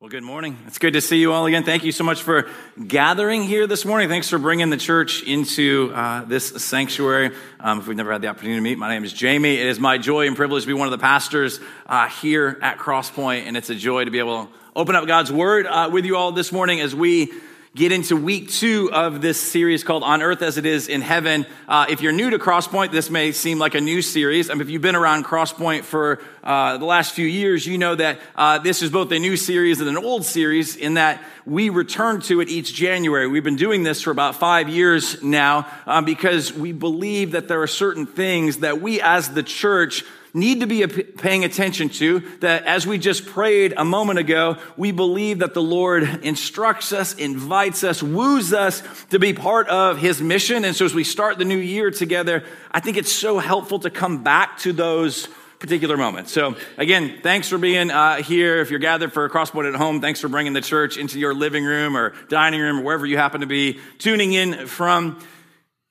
[0.00, 0.56] Well, good morning.
[0.68, 1.64] It's good to see you all again.
[1.64, 2.48] Thank you so much for
[2.86, 4.08] gathering here this morning.
[4.08, 7.34] Thanks for bringing the church into uh, this sanctuary.
[7.58, 9.56] Um, if we've never had the opportunity to meet, my name is Jamie.
[9.56, 12.78] It is my joy and privilege to be one of the pastors uh, here at
[12.78, 16.04] Crosspoint, and it's a joy to be able to open up God's Word uh, with
[16.04, 17.32] you all this morning as we
[17.78, 21.46] get into week two of this series called On Earth as It Is in Heaven.
[21.68, 24.50] Uh, if you're new to Crosspoint, this may seem like a new series.
[24.50, 27.94] I mean, if you've been around Crosspoint for uh, the last few years, you know
[27.94, 31.70] that uh, this is both a new series and an old series in that we
[31.70, 33.28] return to it each January.
[33.28, 37.62] We've been doing this for about five years now um, because we believe that there
[37.62, 40.02] are certain things that we as the church
[40.34, 44.92] need to be paying attention to that as we just prayed a moment ago, we
[44.92, 50.20] believe that the Lord instructs us, invites us, woos us to be part of his
[50.20, 50.64] mission.
[50.64, 53.90] And so as we start the new year together, I think it's so helpful to
[53.90, 55.28] come back to those
[55.58, 56.32] particular moments.
[56.32, 58.60] So again, thanks for being uh, here.
[58.60, 61.34] If you're gathered for a crosspoint at home, thanks for bringing the church into your
[61.34, 65.20] living room or dining room or wherever you happen to be tuning in from.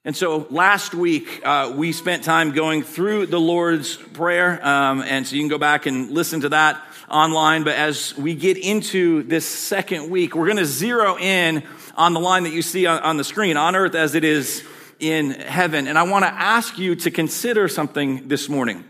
[0.08, 4.66] And so last week, uh, we spent time going through the Lord's Prayer.
[4.66, 7.66] Um, and so you can go back and listen to that online.
[7.66, 11.62] But as we get into this second week, we're going to zero in
[11.98, 14.64] on the line that you see on, on the screen on earth as it is
[14.98, 15.88] in heaven.
[15.88, 18.86] And I want to ask you to consider something this morning.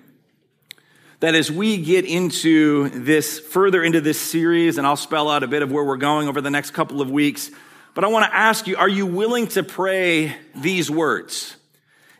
[1.22, 5.48] That as we get into this, further into this series, and I'll spell out a
[5.48, 7.50] bit of where we're going over the next couple of weeks,
[7.98, 11.56] but I want to ask you, are you willing to pray these words?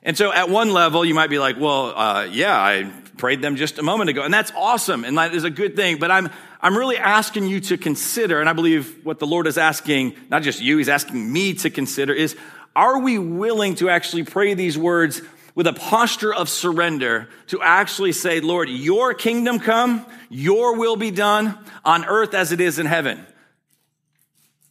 [0.02, 3.58] And so at one level, you might be like, well, uh, yeah, I prayed them
[3.58, 4.23] just a moment ago.
[4.23, 5.06] And that's awesome.
[5.06, 6.00] And that is a good thing.
[6.00, 9.59] But I'm, I'm really asking you to consider, and I believe what the Lord is
[9.59, 12.36] asking, not just you, He's asking me to consider is,
[12.75, 15.22] are we willing to actually pray these words
[15.53, 21.12] with a posture of surrender to actually say, Lord, your kingdom come, your will be
[21.12, 23.23] done on earth as it is in heaven?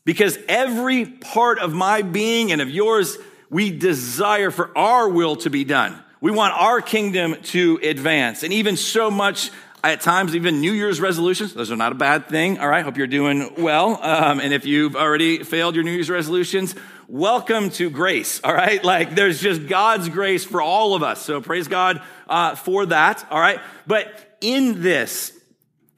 [0.06, 3.18] Because every part of my being and of yours,
[3.50, 5.98] we desire for our will to be done.
[6.20, 8.44] We want our kingdom to advance.
[8.44, 9.50] And even so much
[9.82, 12.58] at times, even New Year's resolutions, those are not a bad thing.
[12.58, 12.84] All right.
[12.84, 13.98] Hope you're doing well.
[14.00, 16.76] Um, and if you've already failed your New Year's resolutions,
[17.08, 18.40] welcome to grace.
[18.44, 18.82] All right.
[18.84, 21.20] Like there's just God's grace for all of us.
[21.20, 23.26] So praise God uh, for that.
[23.28, 23.60] All right.
[23.88, 25.35] But in this,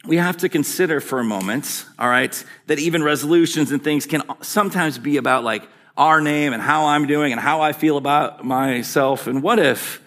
[0.05, 4.23] we have to consider for a moment, all right, that even resolutions and things can
[4.41, 8.45] sometimes be about like our name and how I'm doing and how I feel about
[8.45, 9.27] myself.
[9.27, 10.01] And what if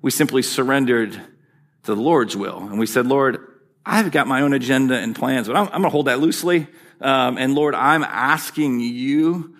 [0.00, 3.38] we simply surrendered to the Lord's will and we said, Lord,
[3.84, 6.66] I've got my own agenda and plans, but I'm, I'm going to hold that loosely.
[7.00, 9.56] Um, and Lord, I'm asking you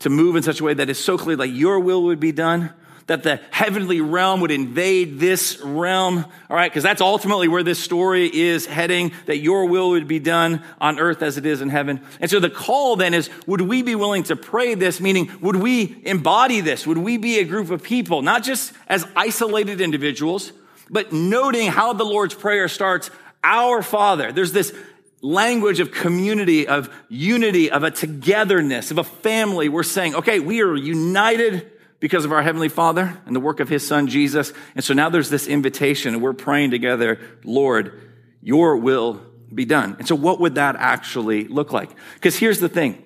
[0.00, 2.32] to move in such a way that is so clear, like your will would be
[2.32, 2.74] done
[3.06, 6.24] that the heavenly realm would invade this realm.
[6.48, 10.18] All right, because that's ultimately where this story is heading, that your will would be
[10.18, 12.00] done on earth as it is in heaven.
[12.20, 15.00] And so the call then is, would we be willing to pray this?
[15.00, 16.86] Meaning, would we embody this?
[16.86, 20.52] Would we be a group of people, not just as isolated individuals,
[20.90, 23.10] but noting how the Lord's Prayer starts,
[23.42, 24.30] Our Father.
[24.30, 24.74] There's this
[25.22, 29.68] language of community, of unity, of a togetherness, of a family.
[29.68, 31.70] We're saying, okay, we are united
[32.02, 34.52] because of our Heavenly Father and the work of His Son, Jesus.
[34.74, 38.02] And so now there's this invitation, and we're praying together, Lord,
[38.42, 39.20] your will
[39.54, 39.94] be done.
[40.00, 41.90] And so, what would that actually look like?
[42.14, 43.00] Because here's the thing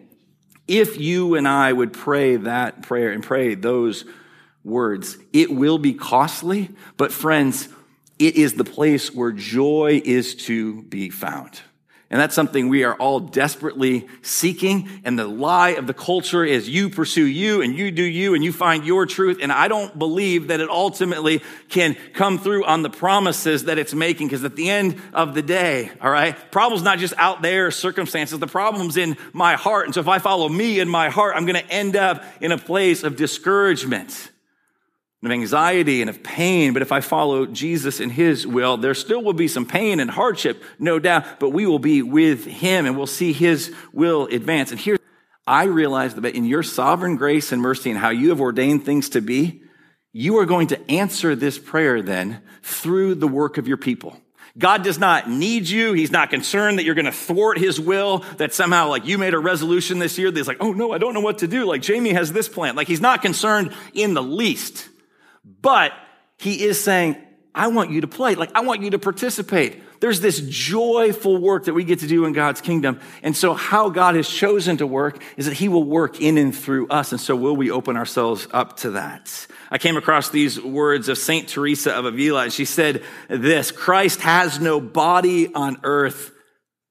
[0.67, 4.06] if you and I would pray that prayer and pray those
[4.65, 7.69] words, it will be costly, but friends,
[8.19, 11.61] it is the place where joy is to be found.
[12.09, 14.89] And that's something we are all desperately seeking.
[15.05, 18.44] And the lie of the culture is you pursue you and you do you and
[18.44, 19.39] you find your truth.
[19.43, 23.93] And I don't believe that it ultimately can come through on the promises that it's
[23.93, 24.28] making.
[24.28, 28.38] Because at the end of the day, all right, problem's not just out there, circumstances.
[28.38, 29.87] The problem's in my heart.
[29.87, 32.53] And so if I follow me in my heart, I'm going to end up in
[32.53, 34.31] a place of discouragement
[35.26, 36.72] of anxiety and of pain.
[36.72, 40.10] But if I follow Jesus and his will, there still will be some pain and
[40.10, 44.70] hardship, no doubt, but we will be with him and we'll see his will advance.
[44.70, 44.99] And here,
[45.46, 49.11] I realize that in your sovereign grace and mercy and how you have ordained things
[49.11, 49.62] to be,
[50.12, 54.19] you are going to answer this prayer then through the work of your people.
[54.58, 55.93] God does not need you.
[55.93, 59.34] He's not concerned that you're going to thwart his will, that somehow like you made
[59.34, 61.67] a resolution this year that's like, oh no, I don't know what to do.
[61.67, 62.75] Like Jamie has this plan.
[62.75, 64.88] Like he's not concerned in the least.
[65.46, 65.93] But
[66.38, 67.16] he is saying,
[67.54, 68.34] I want you to play.
[68.34, 69.82] Like, I want you to participate.
[70.00, 73.00] There's this joyful work that we get to do in God's kingdom.
[73.22, 76.54] And so, how God has chosen to work is that He will work in and
[76.54, 77.12] through us.
[77.12, 79.46] And so, will we open ourselves up to that?
[79.70, 81.48] I came across these words of St.
[81.48, 86.32] Teresa of Avila, and she said this Christ has no body on earth,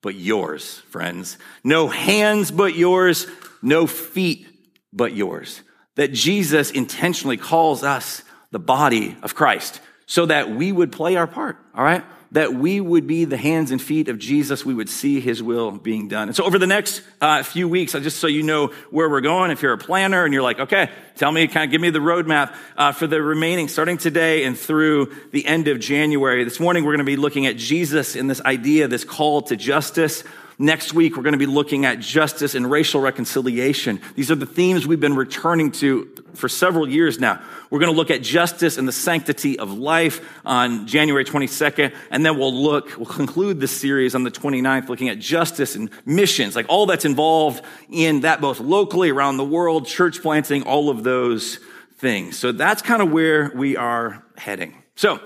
[0.01, 1.37] but yours, friends.
[1.63, 3.27] No hands but yours,
[3.61, 4.47] no feet
[4.91, 5.61] but yours.
[5.95, 8.23] That Jesus intentionally calls us
[8.55, 12.05] the body of Christ so that we would play our part, all right?
[12.31, 14.63] That we would be the hands and feet of Jesus.
[14.63, 16.29] We would see his will being done.
[16.29, 19.51] And so over the next uh, few weeks, just so you know where we're going,
[19.51, 21.99] if you're a planner and you're like, okay, tell me, kind of give me the
[21.99, 26.45] roadmap uh, for the remaining, starting today and through the end of January.
[26.45, 29.57] This morning, we're going to be looking at Jesus in this idea, this call to
[29.57, 30.23] justice.
[30.57, 33.99] Next week, we're going to be looking at justice and racial reconciliation.
[34.15, 37.41] These are the themes we've been returning to for several years now.
[37.69, 41.93] We're going to look at justice and the sanctity of life on January 22nd.
[42.09, 45.89] And then we'll look, we'll conclude this series on the 29th, looking at justice and
[46.05, 50.89] missions, like all that's involved in that both locally around the world, church planting, all
[50.89, 51.59] of those
[51.97, 52.37] things.
[52.37, 54.83] So that's kind of where we are heading.
[54.95, 55.19] So,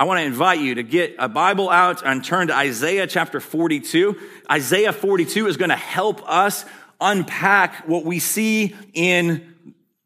[0.00, 3.40] I want to invite you to get a Bible out and turn to Isaiah chapter
[3.40, 4.16] 42.
[4.48, 6.64] Isaiah 42 is going to help us
[7.00, 9.56] unpack what we see in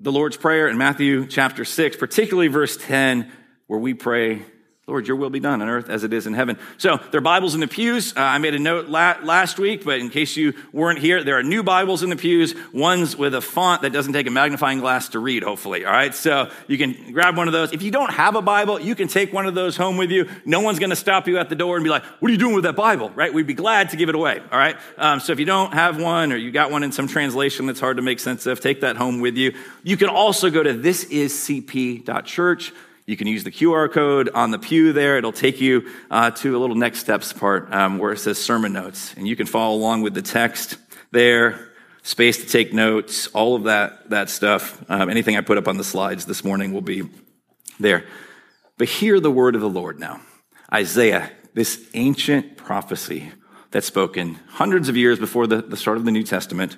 [0.00, 3.30] the Lord's Prayer in Matthew chapter 6, particularly verse 10,
[3.66, 4.46] where we pray,
[4.92, 6.58] Lord, your will be done on earth as it is in heaven.
[6.76, 8.14] So there are Bibles in the pews.
[8.14, 11.38] Uh, I made a note la- last week, but in case you weren't here, there
[11.38, 14.80] are new Bibles in the pews, ones with a font that doesn't take a magnifying
[14.80, 15.86] glass to read, hopefully.
[15.86, 16.14] All right.
[16.14, 17.72] So you can grab one of those.
[17.72, 20.28] If you don't have a Bible, you can take one of those home with you.
[20.44, 22.38] No one's going to stop you at the door and be like, what are you
[22.38, 23.08] doing with that Bible?
[23.14, 23.32] Right.
[23.32, 24.42] We'd be glad to give it away.
[24.52, 24.76] All right.
[24.98, 27.80] Um, so if you don't have one or you got one in some translation that's
[27.80, 29.54] hard to make sense of, take that home with you.
[29.84, 32.74] You can also go to thisiscp.church
[33.06, 35.18] you can use the QR code on the pew there.
[35.18, 38.72] It'll take you uh, to a little next steps part um, where it says sermon
[38.72, 39.12] notes.
[39.16, 40.76] And you can follow along with the text
[41.10, 41.72] there,
[42.02, 44.82] space to take notes, all of that, that stuff.
[44.88, 47.02] Um, anything I put up on the slides this morning will be
[47.80, 48.04] there.
[48.78, 50.20] But hear the word of the Lord now.
[50.72, 53.32] Isaiah, this ancient prophecy
[53.72, 56.76] that's spoken hundreds of years before the, the start of the New Testament,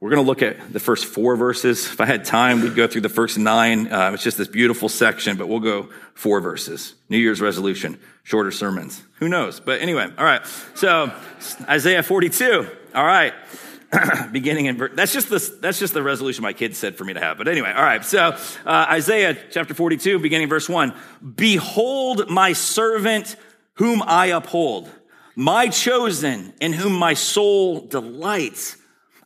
[0.00, 1.86] we're going to look at the first four verses.
[1.86, 3.90] If I had time, we'd go through the first nine.
[3.90, 6.94] Uh, it's just this beautiful section, but we'll go four verses.
[7.08, 9.02] New Year's resolution, shorter sermons.
[9.20, 9.58] Who knows?
[9.58, 10.42] But anyway, all right.
[10.74, 11.12] So
[11.66, 12.68] Isaiah 42.
[12.94, 13.32] All right.
[14.32, 17.20] beginning in that's just the that's just the resolution my kids said for me to
[17.20, 20.92] have but anyway all right so uh, isaiah chapter 42 beginning verse 1
[21.36, 23.36] behold my servant
[23.74, 24.90] whom i uphold
[25.36, 28.76] my chosen in whom my soul delights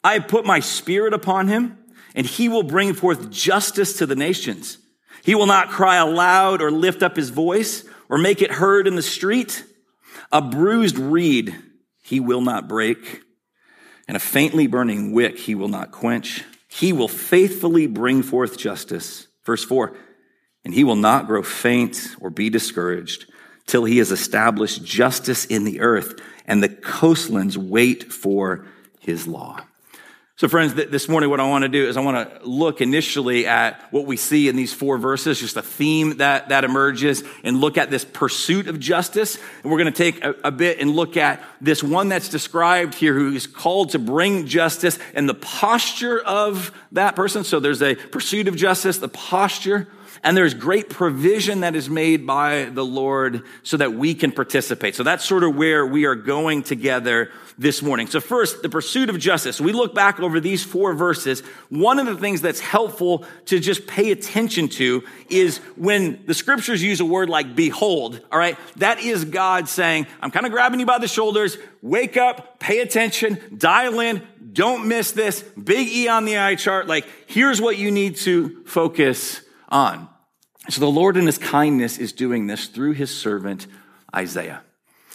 [0.02, 1.78] I have put my spirit upon him,
[2.14, 4.78] and he will bring forth justice to the nations.
[5.22, 8.96] He will not cry aloud or lift up his voice or make it heard in
[8.96, 9.64] the street.
[10.32, 11.54] A bruised reed
[12.02, 13.22] he will not break,
[14.08, 16.44] and a faintly burning wick he will not quench.
[16.68, 19.26] He will faithfully bring forth justice.
[19.44, 19.96] Verse 4
[20.64, 23.26] And he will not grow faint or be discouraged
[23.66, 28.66] till he has established justice in the earth, and the coastlands wait for
[28.98, 29.60] his law.
[30.40, 33.46] So, friends, this morning, what I want to do is I want to look initially
[33.46, 37.60] at what we see in these four verses, just a theme that, that emerges, and
[37.60, 39.36] look at this pursuit of justice.
[39.62, 42.94] And we're going to take a, a bit and look at this one that's described
[42.94, 47.44] here who is called to bring justice and the posture of that person.
[47.44, 49.88] So, there's a pursuit of justice, the posture,
[50.22, 54.94] and there's great provision that is made by the Lord so that we can participate.
[54.94, 58.06] So that's sort of where we are going together this morning.
[58.06, 59.60] So first, the pursuit of justice.
[59.60, 61.40] We look back over these four verses.
[61.68, 66.82] One of the things that's helpful to just pay attention to is when the scriptures
[66.82, 68.58] use a word like behold, all right?
[68.76, 71.56] That is God saying, I'm kind of grabbing you by the shoulders.
[71.82, 75.42] Wake up, pay attention, dial in, don't miss this.
[75.42, 76.86] Big E on the eye chart.
[76.86, 80.08] Like, here's what you need to focus on.
[80.68, 83.66] So the Lord in his kindness is doing this through his servant
[84.14, 84.62] Isaiah.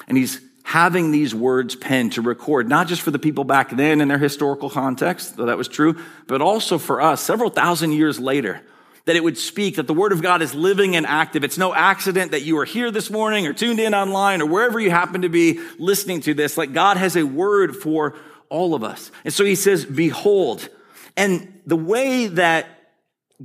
[0.08, 4.02] And he's having these words penned to record, not just for the people back then
[4.02, 5.96] in their historical context, though that was true,
[6.28, 8.62] but also for us several thousand years later,
[9.06, 11.44] that it would speak that the word of God is living and active.
[11.44, 14.80] It's no accident that you are here this morning or tuned in online or wherever
[14.80, 16.58] you happen to be listening to this.
[16.58, 18.16] Like God has a word for
[18.50, 19.12] all of us.
[19.24, 20.68] And so he says, behold.
[21.16, 22.75] And the way that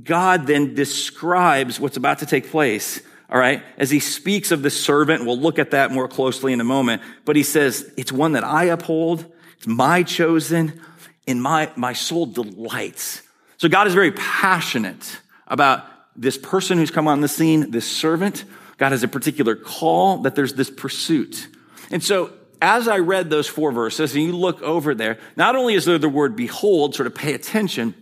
[0.01, 4.69] God then describes what's about to take place, all right, as he speaks of the
[4.69, 5.25] servant.
[5.25, 7.01] We'll look at that more closely in a moment.
[7.25, 9.25] But he says, it's one that I uphold.
[9.57, 10.81] It's my chosen
[11.27, 13.21] and my, my soul delights.
[13.57, 18.45] So God is very passionate about this person who's come on the scene, this servant.
[18.77, 21.47] God has a particular call that there's this pursuit.
[21.91, 25.73] And so as I read those four verses and you look over there, not only
[25.73, 27.93] is there the word behold, sort of pay attention,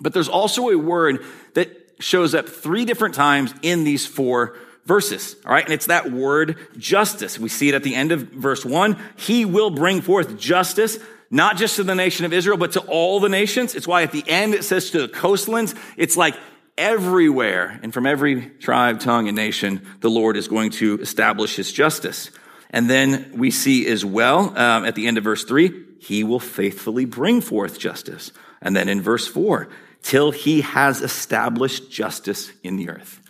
[0.00, 1.24] but there's also a word
[1.54, 5.36] that shows up three different times in these four verses.
[5.44, 5.64] All right.
[5.64, 7.38] And it's that word justice.
[7.38, 8.96] We see it at the end of verse one.
[9.16, 10.98] He will bring forth justice,
[11.30, 13.74] not just to the nation of Israel, but to all the nations.
[13.74, 16.34] It's why at the end it says to the coastlands, it's like
[16.78, 21.72] everywhere and from every tribe, tongue, and nation, the Lord is going to establish his
[21.72, 22.30] justice.
[22.70, 26.40] And then we see as well um, at the end of verse three, he will
[26.40, 28.30] faithfully bring forth justice.
[28.62, 29.68] And then in verse four,
[30.02, 33.20] till he has established justice in the earth.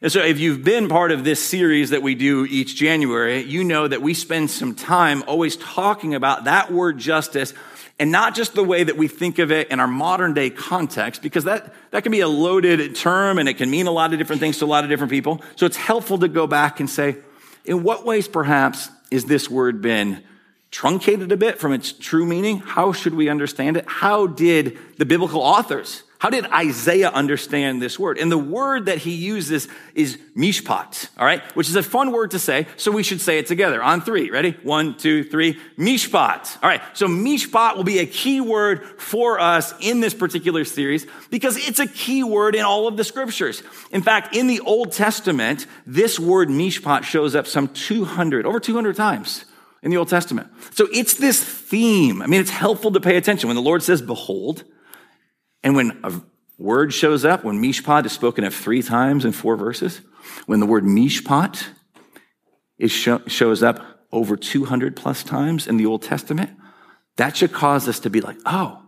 [0.00, 3.62] And so, if you've been part of this series that we do each January, you
[3.62, 7.54] know that we spend some time always talking about that word justice
[8.00, 11.22] and not just the way that we think of it in our modern day context,
[11.22, 14.18] because that, that can be a loaded term and it can mean a lot of
[14.18, 15.40] different things to a lot of different people.
[15.54, 17.18] So it's helpful to go back and say,
[17.64, 20.24] in what ways perhaps is this word been
[20.72, 22.58] truncated a bit from its true meaning?
[22.58, 23.84] How should we understand it?
[23.86, 28.16] How did the biblical authors how did Isaiah understand this word?
[28.16, 32.30] And the word that he uses is mishpat, all right, which is a fun word
[32.30, 34.30] to say, so we should say it together on three.
[34.30, 34.56] Ready?
[34.62, 35.58] One, two, three.
[35.76, 36.62] Mishpat.
[36.62, 41.08] All right, so mishpat will be a key word for us in this particular series
[41.28, 43.64] because it's a key word in all of the scriptures.
[43.90, 48.94] In fact, in the Old Testament, this word mishpat shows up some 200, over 200
[48.94, 49.44] times
[49.82, 50.48] in the Old Testament.
[50.72, 52.22] So it's this theme.
[52.22, 53.48] I mean, it's helpful to pay attention.
[53.48, 54.64] When the Lord says, behold,
[55.62, 56.12] and when a
[56.58, 60.00] word shows up, when mishpat is spoken of three times in four verses,
[60.46, 61.66] when the word mishpat
[62.78, 66.50] is shows up over 200 plus times in the Old Testament,
[67.16, 68.82] that should cause us to be like, oh,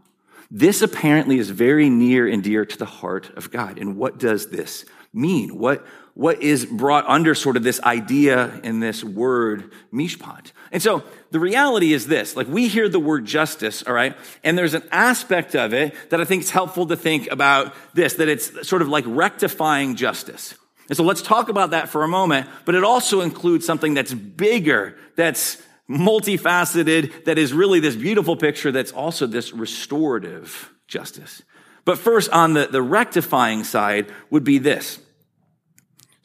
[0.51, 3.79] this apparently is very near and dear to the heart of God.
[3.79, 5.59] And what does this mean?
[5.59, 10.53] What, what is brought under sort of this idea in this word mishpat?
[10.71, 11.03] And so
[11.33, 14.17] the reality is this, like we hear the word justice, all right?
[14.43, 18.15] And there's an aspect of it that I think is helpful to think about this,
[18.15, 20.55] that it's sort of like rectifying justice.
[20.89, 24.15] And so let's talk about that for a moment, but it also includes something that's
[24.15, 31.43] bigger, that's multifaceted, that is really this beautiful picture that's also this restorative justice.
[31.85, 34.99] But first, on the, the rectifying side would be this.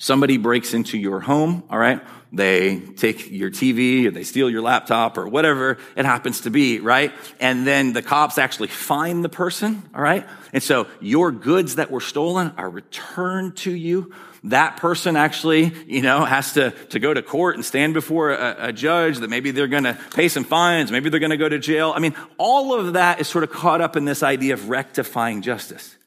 [0.01, 2.01] Somebody breaks into your home, all right?
[2.31, 6.79] They take your TV or they steal your laptop or whatever it happens to be,
[6.79, 7.11] right?
[7.41, 10.25] And then the cops actually find the person, all right?
[10.53, 14.13] And so your goods that were stolen are returned to you.
[14.45, 18.67] That person actually, you know, has to, to go to court and stand before a,
[18.67, 20.93] a judge that maybe they're going to pay some fines.
[20.93, 21.91] Maybe they're going to go to jail.
[21.93, 25.41] I mean, all of that is sort of caught up in this idea of rectifying
[25.41, 25.97] justice.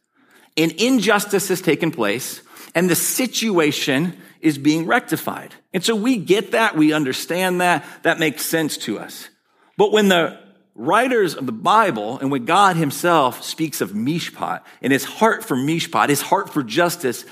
[0.56, 2.40] An injustice has taken place
[2.74, 5.54] and the situation is being rectified.
[5.72, 6.76] And so we get that.
[6.76, 7.84] We understand that.
[8.02, 9.28] That makes sense to us.
[9.76, 10.38] But when the
[10.74, 15.56] writers of the Bible and when God himself speaks of mishpat and his heart for
[15.56, 17.24] mishpat, his heart for justice,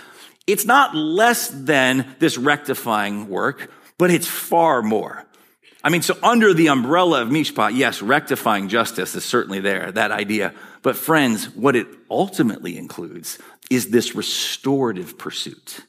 [0.47, 5.25] it's not less than this rectifying work, but it's far more.
[5.83, 10.11] I mean, so under the umbrella of mishpat, yes, rectifying justice is certainly there, that
[10.11, 10.53] idea.
[10.83, 13.39] But friends, what it ultimately includes
[13.71, 15.81] is this restorative pursuit.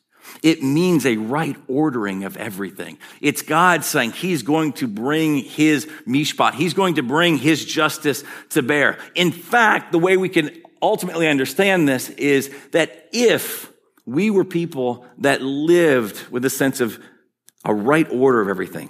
[0.44, 2.98] It means a right ordering of everything.
[3.20, 6.54] It's God saying he's going to bring his mishpat.
[6.54, 8.98] He's going to bring his justice to bear.
[9.14, 13.72] In fact, the way we can ultimately understand this is that if
[14.06, 17.00] we were people that lived with a sense of
[17.66, 18.90] a right order of everything,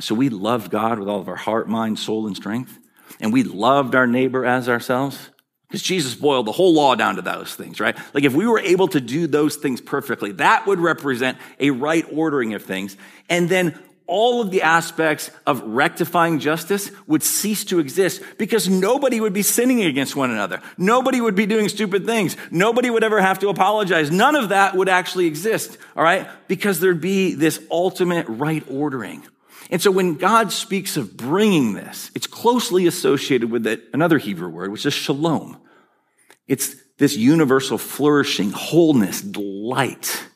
[0.00, 2.78] so we loved God with all of our heart, mind, soul, and strength,
[3.20, 5.30] and we loved our neighbor as ourselves,
[5.70, 7.96] because Jesus boiled the whole law down to those things, right?
[8.12, 12.04] Like if we were able to do those things perfectly, that would represent a right
[12.10, 12.96] ordering of things.
[13.28, 19.20] And then all of the aspects of rectifying justice would cease to exist because nobody
[19.20, 20.60] would be sinning against one another.
[20.76, 22.36] Nobody would be doing stupid things.
[22.50, 24.10] Nobody would ever have to apologize.
[24.10, 26.28] None of that would actually exist, all right?
[26.48, 29.22] Because there'd be this ultimate right ordering.
[29.70, 34.72] And so when God speaks of bringing this, it's closely associated with another Hebrew word,
[34.72, 35.58] which is shalom.
[36.48, 40.26] It's this universal flourishing, wholeness, delight,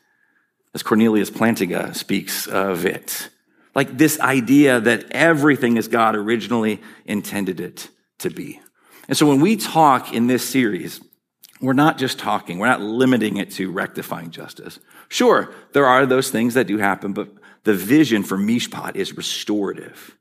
[0.72, 3.28] as Cornelius Plantinga speaks of it.
[3.74, 7.88] Like this idea that everything is God originally intended it
[8.18, 8.60] to be.
[9.08, 11.00] And so when we talk in this series,
[11.60, 14.78] we're not just talking, we're not limiting it to rectifying justice.
[15.08, 17.28] Sure, there are those things that do happen, but
[17.64, 20.16] the vision for Mishpat is restorative.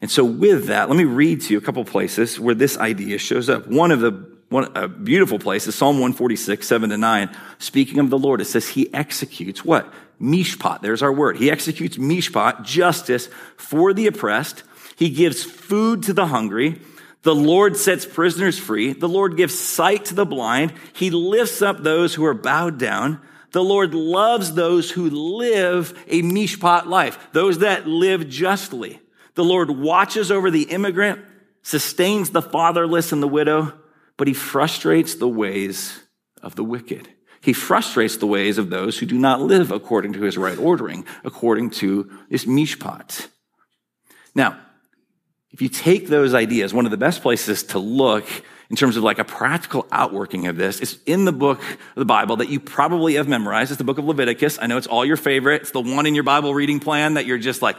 [0.00, 3.18] And so with that, let me read to you a couple places where this idea
[3.18, 3.66] shows up.
[3.66, 7.36] One of the one, a beautiful place is Psalm 146, 7 to 9.
[7.58, 9.90] Speaking of the Lord, it says he executes what?
[10.20, 10.82] Mishpat.
[10.82, 11.38] There's our word.
[11.38, 14.62] He executes mishpat, justice for the oppressed.
[14.96, 16.82] He gives food to the hungry.
[17.22, 18.92] The Lord sets prisoners free.
[18.92, 20.74] The Lord gives sight to the blind.
[20.92, 23.20] He lifts up those who are bowed down.
[23.52, 29.00] The Lord loves those who live a mishpat life, those that live justly.
[29.34, 31.20] The Lord watches over the immigrant,
[31.62, 33.74] sustains the fatherless and the widow,
[34.16, 36.00] but he frustrates the ways
[36.42, 37.08] of the wicked.
[37.42, 41.04] He frustrates the ways of those who do not live according to his right ordering,
[41.24, 43.28] according to this mishpat.
[44.34, 44.58] Now,
[45.50, 48.26] if you take those ideas, one of the best places to look
[48.72, 52.06] in terms of like a practical outworking of this is in the book of the
[52.06, 53.70] Bible that you probably have memorized.
[53.70, 54.58] It's the book of Leviticus.
[54.58, 55.60] I know it's all your favorite.
[55.60, 57.76] It's the one in your Bible reading plan that you're just like,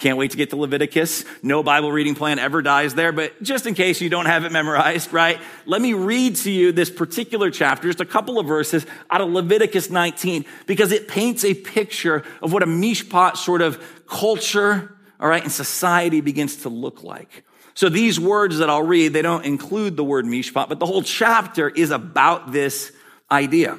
[0.00, 1.24] can't wait to get to Leviticus.
[1.42, 4.52] No Bible reading plan ever dies there, but just in case you don't have it
[4.52, 5.40] memorized, right?
[5.64, 9.30] Let me read to you this particular chapter, just a couple of verses out of
[9.30, 15.30] Leviticus 19, because it paints a picture of what a mishpat sort of culture, all
[15.30, 17.45] right, and society begins to look like.
[17.76, 21.02] So these words that I'll read, they don't include the word mishpat, but the whole
[21.02, 22.90] chapter is about this
[23.30, 23.78] idea.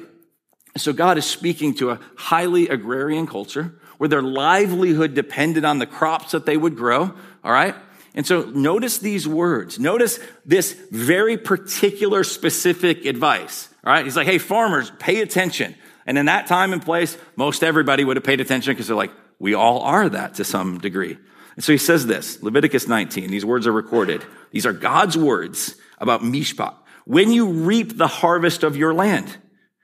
[0.76, 5.86] So God is speaking to a highly agrarian culture where their livelihood depended on the
[5.86, 7.12] crops that they would grow.
[7.42, 7.74] All right.
[8.14, 9.80] And so notice these words.
[9.80, 13.68] Notice this very particular specific advice.
[13.82, 14.04] All right.
[14.04, 15.74] He's like, Hey, farmers, pay attention.
[16.06, 19.12] And in that time and place, most everybody would have paid attention because they're like,
[19.40, 21.18] we all are that to some degree.
[21.58, 24.24] And so he says this, Leviticus 19, these words are recorded.
[24.52, 26.76] These are God's words about mishpat.
[27.04, 29.38] When you reap the harvest of your land,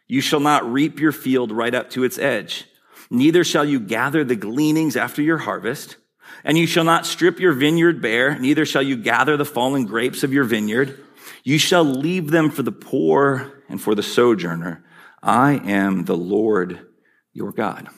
[0.07, 2.67] you shall not reap your field right up to its edge.
[3.11, 5.97] Neither shall you gather the gleanings after your harvest.
[6.45, 8.39] And you shall not strip your vineyard bare.
[8.39, 10.97] Neither shall you gather the fallen grapes of your vineyard.
[11.43, 14.85] You shall leave them for the poor and for the sojourner.
[15.21, 16.87] I am the Lord
[17.33, 17.89] your God.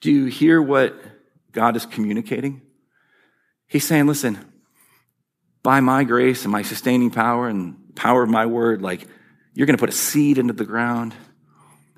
[0.00, 1.00] Do you hear what
[1.52, 2.62] God is communicating.
[3.66, 4.38] He's saying, listen,
[5.62, 9.06] by my grace and my sustaining power and power of my word, like
[9.54, 11.14] you're going to put a seed into the ground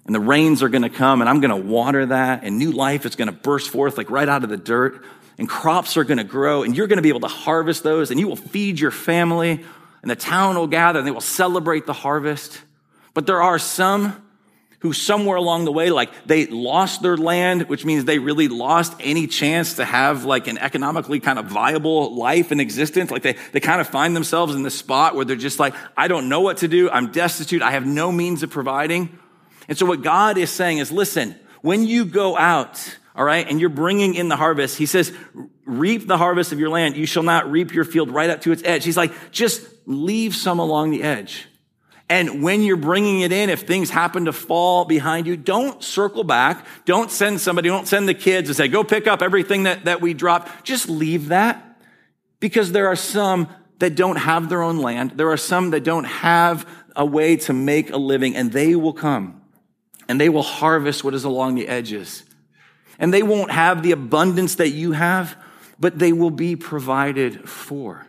[0.07, 2.73] and the rains are going to come and I'm going to water that and new
[2.73, 5.05] life is going to burst forth like right out of the dirt
[5.39, 8.11] and crops are going to grow and you're going to be able to harvest those
[8.11, 9.65] and you will feed your family
[10.03, 12.61] and the town will gather and they will celebrate the harvest.
[13.15, 14.21] But there are some
[14.81, 18.95] who somewhere along the way, like they lost their land, which means they really lost
[19.01, 23.11] any chance to have like an economically kind of viable life and existence.
[23.11, 26.09] Like they, they kind of find themselves in this spot where they're just like, I
[26.09, 26.91] don't know what to do.
[26.91, 27.61] I'm destitute.
[27.61, 29.19] I have no means of providing.
[29.69, 33.61] And so what God is saying is, listen, when you go out, all right, and
[33.61, 35.13] you're bringing in the harvest, he says,
[35.67, 36.97] reap the harvest of your land.
[36.97, 38.85] You shall not reap your field right up to its edge.
[38.85, 41.50] He's like, just leave some along the edge.
[42.11, 46.25] And when you're bringing it in, if things happen to fall behind you, don't circle
[46.25, 46.67] back.
[46.85, 50.01] Don't send somebody, don't send the kids and say, go pick up everything that, that
[50.01, 50.65] we dropped.
[50.65, 51.81] Just leave that
[52.41, 53.47] because there are some
[53.79, 55.13] that don't have their own land.
[55.13, 58.93] There are some that don't have a way to make a living and they will
[58.93, 59.41] come
[60.09, 62.25] and they will harvest what is along the edges.
[62.99, 65.37] And they won't have the abundance that you have,
[65.79, 68.05] but they will be provided for.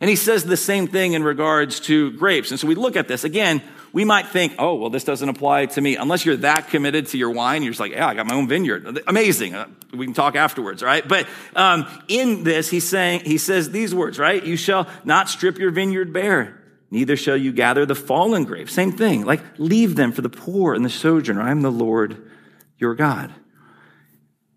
[0.00, 2.50] And he says the same thing in regards to grapes.
[2.50, 5.66] And so we look at this again, we might think, oh, well, this doesn't apply
[5.66, 5.96] to me.
[5.96, 8.46] Unless you're that committed to your wine, you're just like, yeah, I got my own
[8.46, 9.00] vineyard.
[9.06, 9.54] Amazing.
[9.54, 11.06] Uh, we can talk afterwards, right?
[11.06, 14.44] But um, in this, he's saying, he says these words, right?
[14.44, 18.74] You shall not strip your vineyard bare, neither shall you gather the fallen grapes.
[18.74, 19.24] Same thing.
[19.24, 21.40] Like, leave them for the poor and the sojourner.
[21.40, 22.30] I am the Lord
[22.76, 23.32] your God.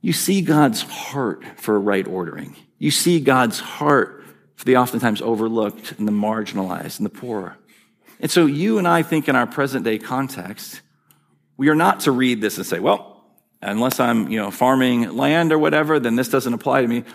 [0.02, 2.58] You see God's heart for right ordering.
[2.78, 4.19] You see God's heart
[4.60, 7.56] for the oftentimes overlooked and the marginalized and the poor.
[8.20, 10.82] And so you and I think in our present day context,
[11.56, 13.24] we are not to read this and say, well,
[13.62, 17.06] unless I'm, you know, farming land or whatever, then this doesn't apply to me.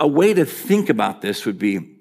[0.00, 1.98] A way to think about this would be,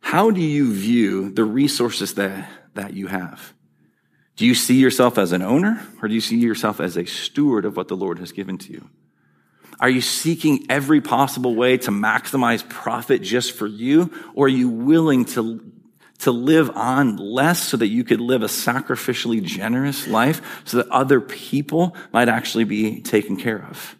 [0.00, 3.54] how do you view the resources that, that you have?
[4.36, 7.64] Do you see yourself as an owner or do you see yourself as a steward
[7.64, 8.90] of what the Lord has given to you?
[9.82, 14.12] Are you seeking every possible way to maximize profit just for you?
[14.32, 15.60] Or are you willing to,
[16.20, 20.88] to live on less so that you could live a sacrificially generous life so that
[20.88, 23.96] other people might actually be taken care of?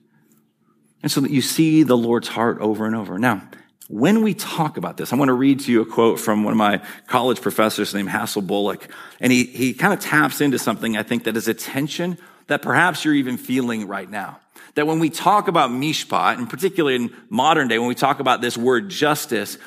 [1.02, 3.18] And so that you see the Lord's heart over and over.
[3.18, 3.42] Now,
[3.88, 6.52] when we talk about this, I want to read to you a quote from one
[6.52, 8.86] of my college professors named Hassell Bullock.
[9.18, 12.62] And he, he kind of taps into something I think that is a tension that
[12.62, 14.38] perhaps you're even feeling right now
[14.74, 18.40] that when we talk about mishpat, and particularly in modern day, when we talk about
[18.40, 19.58] this word justice,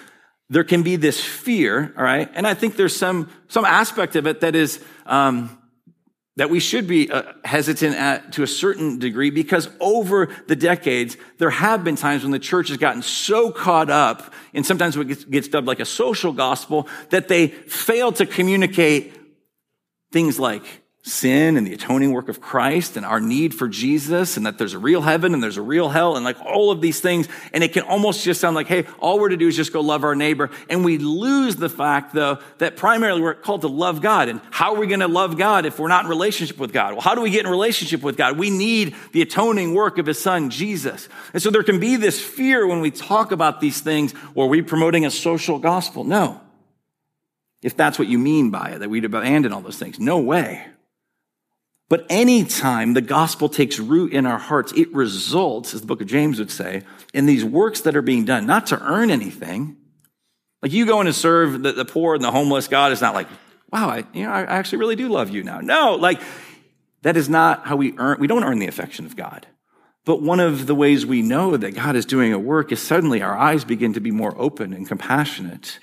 [0.49, 2.29] there can be this fear, all right?
[2.33, 5.57] And I think there's some, some aspect of it that is, um,
[6.37, 11.15] that we should be uh, hesitant at to a certain degree because over the decades,
[11.37, 15.07] there have been times when the church has gotten so caught up and sometimes what
[15.07, 19.13] gets, gets dubbed like a social gospel that they fail to communicate
[20.11, 20.63] things like
[21.05, 24.73] sin and the atoning work of Christ and our need for Jesus and that there's
[24.73, 27.27] a real heaven and there's a real hell and like all of these things.
[27.53, 29.81] And it can almost just sound like, hey, all we're to do is just go
[29.81, 30.49] love our neighbor.
[30.67, 34.29] And we lose the fact though that primarily we're called to love God.
[34.29, 36.93] And how are we going to love God if we're not in relationship with God?
[36.93, 38.39] Well, how do we get in relationship with God?
[38.39, 41.07] We need the atoning work of his son, Jesus.
[41.33, 44.63] And so there can be this fear when we talk about these things or we
[44.63, 46.03] promoting a social gospel.
[46.03, 46.41] No.
[47.61, 49.99] If that's what you mean by it, that we'd abandon all those things.
[49.99, 50.65] No way.
[51.87, 56.07] But anytime the gospel takes root in our hearts, it results, as the book of
[56.07, 56.81] James would say,
[57.13, 59.77] in these works that are being done, not to earn anything.
[60.63, 63.27] Like you going to serve the, the poor and the homeless, God is not like,
[63.71, 65.59] wow, I, you know, I actually really do love you now.
[65.59, 66.21] No, like
[67.03, 69.45] that is not how we earn, we don't earn the affection of God.
[70.05, 73.21] But one of the ways we know that God is doing a work is suddenly
[73.21, 75.79] our eyes begin to be more open and compassionate.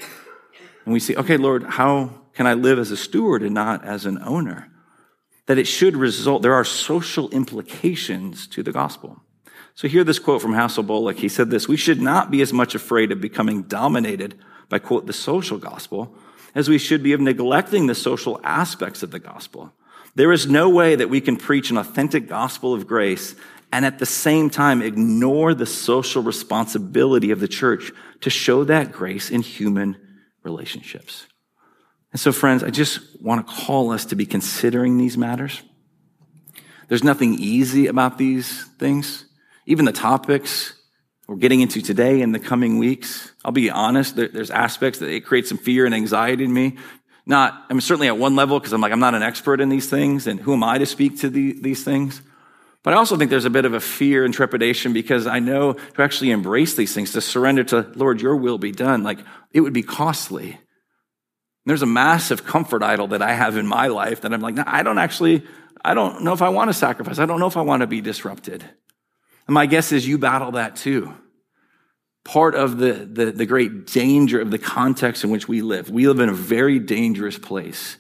[0.85, 4.05] And we see, okay, Lord, how can I live as a steward and not as
[4.07, 4.72] an owner?
[5.47, 9.21] That it should result, there are social implications to the gospel.
[9.75, 11.19] So hear this quote from Hassell Bullock.
[11.19, 15.07] He said this, we should not be as much afraid of becoming dominated by quote,
[15.07, 16.15] the social gospel
[16.55, 19.73] as we should be of neglecting the social aspects of the gospel.
[20.15, 23.35] There is no way that we can preach an authentic gospel of grace
[23.73, 28.93] and at the same time ignore the social responsibility of the church to show that
[28.93, 29.97] grace in human
[30.43, 31.27] relationships.
[32.13, 35.63] And so, friends, I just want to call us to be considering these matters.
[36.89, 39.25] There's nothing easy about these things.
[39.67, 40.75] Even the topics
[41.27, 45.21] we're getting into today and the coming weeks, I'll be honest, there's aspects that it
[45.21, 46.77] creates some fear and anxiety in me.
[47.25, 49.69] Not, I mean, certainly at one level, because I'm like, I'm not an expert in
[49.69, 52.21] these things, and who am I to speak to the, these things?
[52.83, 55.75] But I also think there's a bit of a fear and trepidation because I know
[55.75, 59.21] to actually embrace these things, to surrender to, Lord, your will be done, like
[59.53, 60.59] it would be costly.
[61.65, 64.83] There's a massive comfort idol that I have in my life that I'm like, I
[64.83, 65.45] don't actually,
[65.85, 67.19] I don't know if I want to sacrifice.
[67.19, 68.65] I don't know if I want to be disrupted.
[69.47, 71.15] And my guess is you battle that too.
[72.25, 75.91] Part of the, the, the great danger of the context in which we live.
[75.91, 77.97] We live in a very dangerous place.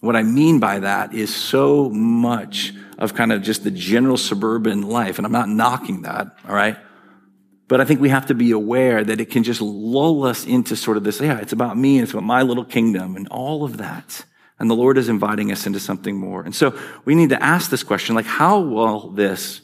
[0.00, 4.82] What I mean by that is so much of kind of just the general suburban
[4.82, 5.18] life.
[5.18, 6.76] And I'm not knocking that, all right?
[7.70, 10.74] But I think we have to be aware that it can just lull us into
[10.74, 13.62] sort of this, yeah, it's about me, and it's about my little kingdom and all
[13.62, 14.24] of that.
[14.58, 16.42] And the Lord is inviting us into something more.
[16.42, 19.60] And so we need to ask this question, like, how will this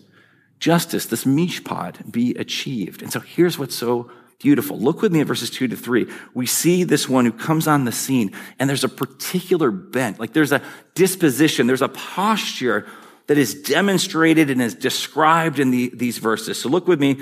[0.61, 3.03] justice, this mishpat, be achieved?
[3.03, 4.79] And so here's what's so beautiful.
[4.79, 6.07] Look with me at verses two to three.
[6.33, 10.33] We see this one who comes on the scene and there's a particular bent, like
[10.33, 10.63] there's a
[10.95, 12.87] disposition, there's a posture
[13.27, 16.61] that is demonstrated and is described in the, these verses.
[16.61, 17.21] So look with me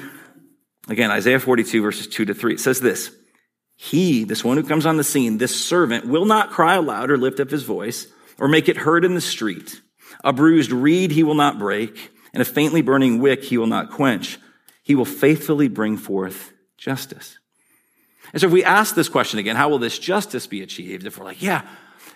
[0.89, 2.55] Again, Isaiah 42 verses 2 to 3.
[2.55, 3.11] It says this,
[3.77, 7.17] He, this one who comes on the scene, this servant, will not cry aloud or
[7.17, 8.07] lift up his voice
[8.39, 9.81] or make it heard in the street.
[10.23, 13.91] A bruised reed he will not break, and a faintly burning wick he will not
[13.91, 14.39] quench.
[14.83, 17.39] He will faithfully bring forth justice.
[18.33, 21.07] And so if we ask this question again, how will this justice be achieved?
[21.07, 21.63] If we're like, yeah,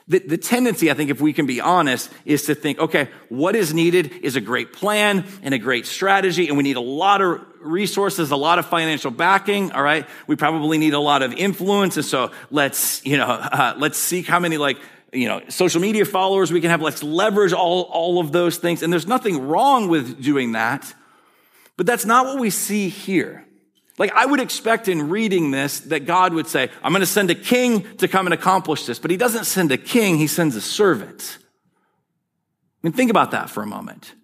[0.09, 3.55] the, the tendency, I think, if we can be honest, is to think, okay, what
[3.55, 7.21] is needed is a great plan and a great strategy, and we need a lot
[7.21, 9.73] of resources, a lot of financial backing.
[9.73, 10.07] All right.
[10.27, 11.97] We probably need a lot of influence.
[11.97, 14.79] And so let's, you know, uh, let's seek how many like,
[15.13, 16.81] you know, social media followers we can have.
[16.81, 18.83] Let's leverage all, all of those things.
[18.83, 20.95] And there's nothing wrong with doing that.
[21.77, 23.45] But that's not what we see here.
[23.99, 27.31] Like I would expect in reading this that God would say, I'm going to send
[27.31, 28.99] a king to come and accomplish this.
[28.99, 30.17] But he doesn't send a king.
[30.17, 31.39] He sends a servant.
[31.41, 34.15] I mean, think about that for a moment.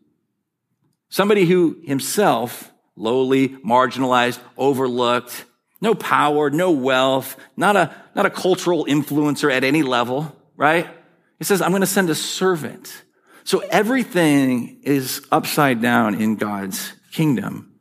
[1.09, 5.45] Somebody who himself lowly, marginalized, overlooked,
[5.81, 10.89] no power, no wealth, not a, not a cultural influencer at any level, right?
[11.41, 13.03] It says, I'm going to send a servant.
[13.43, 17.74] So everything is upside down in God's kingdom.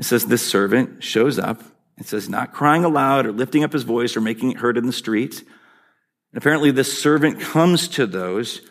[0.00, 1.62] It says this servant shows up.
[1.98, 4.86] It says not crying aloud or lifting up his voice or making it heard in
[4.86, 5.40] the street.
[5.40, 8.62] And apparently this servant comes to those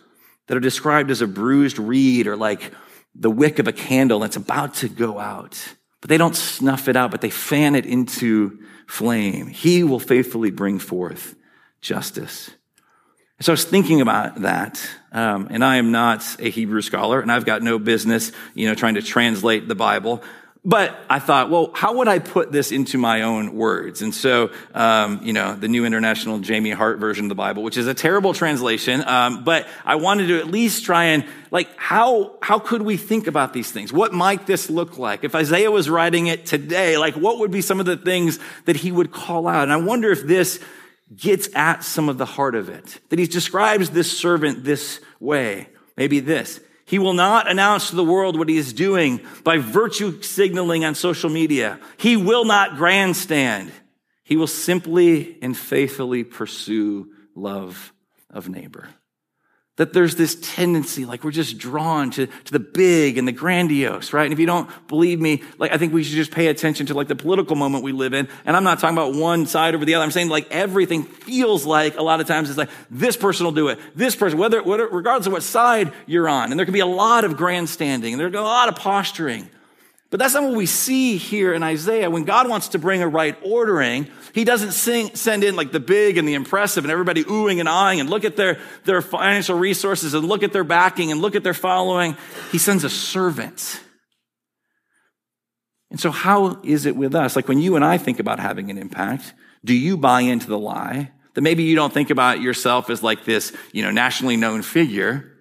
[0.48, 2.74] that are described as a bruised reed or like
[3.13, 5.76] the wick of a candle that's about to go out.
[6.02, 9.46] But they don't snuff it out, but they fan it into flame.
[9.46, 11.36] He will faithfully bring forth
[11.80, 12.50] justice.
[13.39, 17.32] So I was thinking about that, um, and I am not a Hebrew scholar, and
[17.32, 20.24] I've got no business, you know, trying to translate the Bible.
[20.65, 24.02] But I thought, well, how would I put this into my own words?
[24.02, 27.78] And so, um, you know, the New International Jamie Hart version of the Bible, which
[27.78, 32.36] is a terrible translation, um, but I wanted to at least try and like, how
[32.41, 33.93] how could we think about these things?
[33.93, 36.98] What might this look like if Isaiah was writing it today?
[36.98, 39.63] Like, what would be some of the things that he would call out?
[39.63, 40.60] And I wonder if this
[41.15, 43.00] gets at some of the heart of it.
[43.10, 45.69] That he describes this servant this way.
[45.95, 46.60] Maybe this.
[46.89, 50.95] He will not announce to the world what he is doing by virtue signaling on
[50.95, 51.80] social media.
[51.97, 53.71] He will not grandstand.
[54.23, 57.93] He will simply and faithfully pursue love
[58.32, 58.89] of neighbor
[59.80, 64.12] that there's this tendency, like we're just drawn to, to the big and the grandiose,
[64.12, 64.26] right?
[64.26, 66.94] And if you don't believe me, like I think we should just pay attention to
[66.94, 68.28] like the political moment we live in.
[68.46, 70.04] And I'm not talking about one side over the other.
[70.04, 73.54] I'm saying like everything feels like a lot of times it's like this person will
[73.54, 76.52] do it, this person, whether, whether regardless of what side you're on.
[76.52, 79.50] And there can be a lot of grandstanding and there's a lot of posturing.
[80.12, 82.10] But that's not what we see here in Isaiah.
[82.10, 85.80] When God wants to bring a right ordering, he doesn't sing, send in like the
[85.80, 89.58] big and the impressive and everybody oohing and eyeing and look at their, their financial
[89.58, 92.17] resources and look at their backing and look at their following.
[92.52, 93.82] He sends a servant.
[95.91, 97.36] And so how is it with us?
[97.36, 100.58] Like when you and I think about having an impact, do you buy into the
[100.58, 104.63] lie that maybe you don't think about yourself as like this, you know, nationally known
[104.63, 105.36] figure?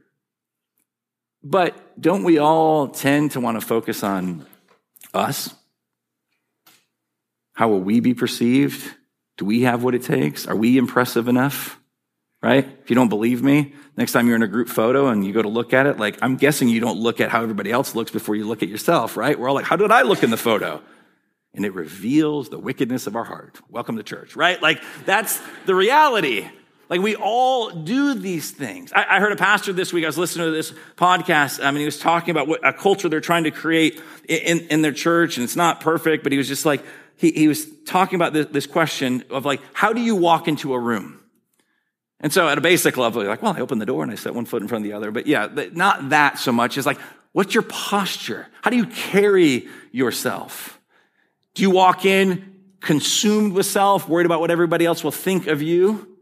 [1.42, 4.44] But don't we all tend to want to focus on
[5.14, 5.54] us?
[7.52, 8.94] How will we be perceived?
[9.36, 10.46] Do we have what it takes?
[10.46, 11.80] Are we impressive enough?
[12.40, 12.64] Right?
[12.82, 15.42] If you don't believe me, next time you're in a group photo and you go
[15.42, 18.12] to look at it, like I'm guessing you don't look at how everybody else looks
[18.12, 19.36] before you look at yourself, right?
[19.38, 20.80] We're all like, how did I look in the photo?
[21.52, 23.58] And it reveals the wickedness of our heart.
[23.68, 24.62] Welcome to church, right?
[24.62, 26.48] Like that's the reality.
[26.88, 28.92] Like we all do these things.
[28.92, 30.04] I, I, heard a pastor this week.
[30.04, 31.62] I was listening to this podcast.
[31.62, 34.80] I mean, he was talking about what a culture they're trying to create in, in
[34.80, 36.22] their church, and it's not perfect.
[36.22, 36.84] But he was just like
[37.16, 40.72] he, he was talking about this, this question of like, how do you walk into
[40.72, 41.20] a room?
[42.20, 44.16] And so, at a basic level, you're like, well, I open the door and I
[44.16, 45.10] set one foot in front of the other.
[45.10, 46.76] But yeah, not that so much.
[46.76, 46.98] It's like,
[47.32, 48.48] what's your posture?
[48.62, 50.80] How do you carry yourself?
[51.54, 55.62] Do you walk in consumed with self, worried about what everybody else will think of
[55.62, 56.17] you?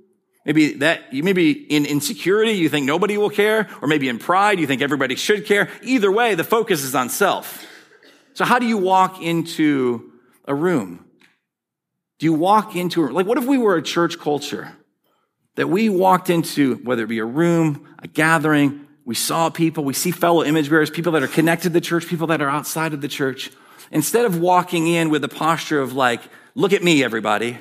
[0.47, 4.61] Maybe that, you maybe in insecurity, you think nobody will care, or maybe in pride,
[4.61, 5.69] you think everybody should care.
[5.83, 7.67] Either way, the focus is on self.
[8.35, 10.13] So how do you walk into
[10.45, 11.05] a room?
[12.21, 14.73] Do you walk into a, like, what if we were a church culture
[15.57, 19.95] that we walked into, whether it be a room, a gathering, we saw people, we
[19.95, 22.95] see fellow image bearers, people that are connected to the church, people that are outside
[22.95, 23.51] of the church.
[23.91, 26.21] Instead of walking in with a posture of like,
[26.55, 27.59] look at me, everybody,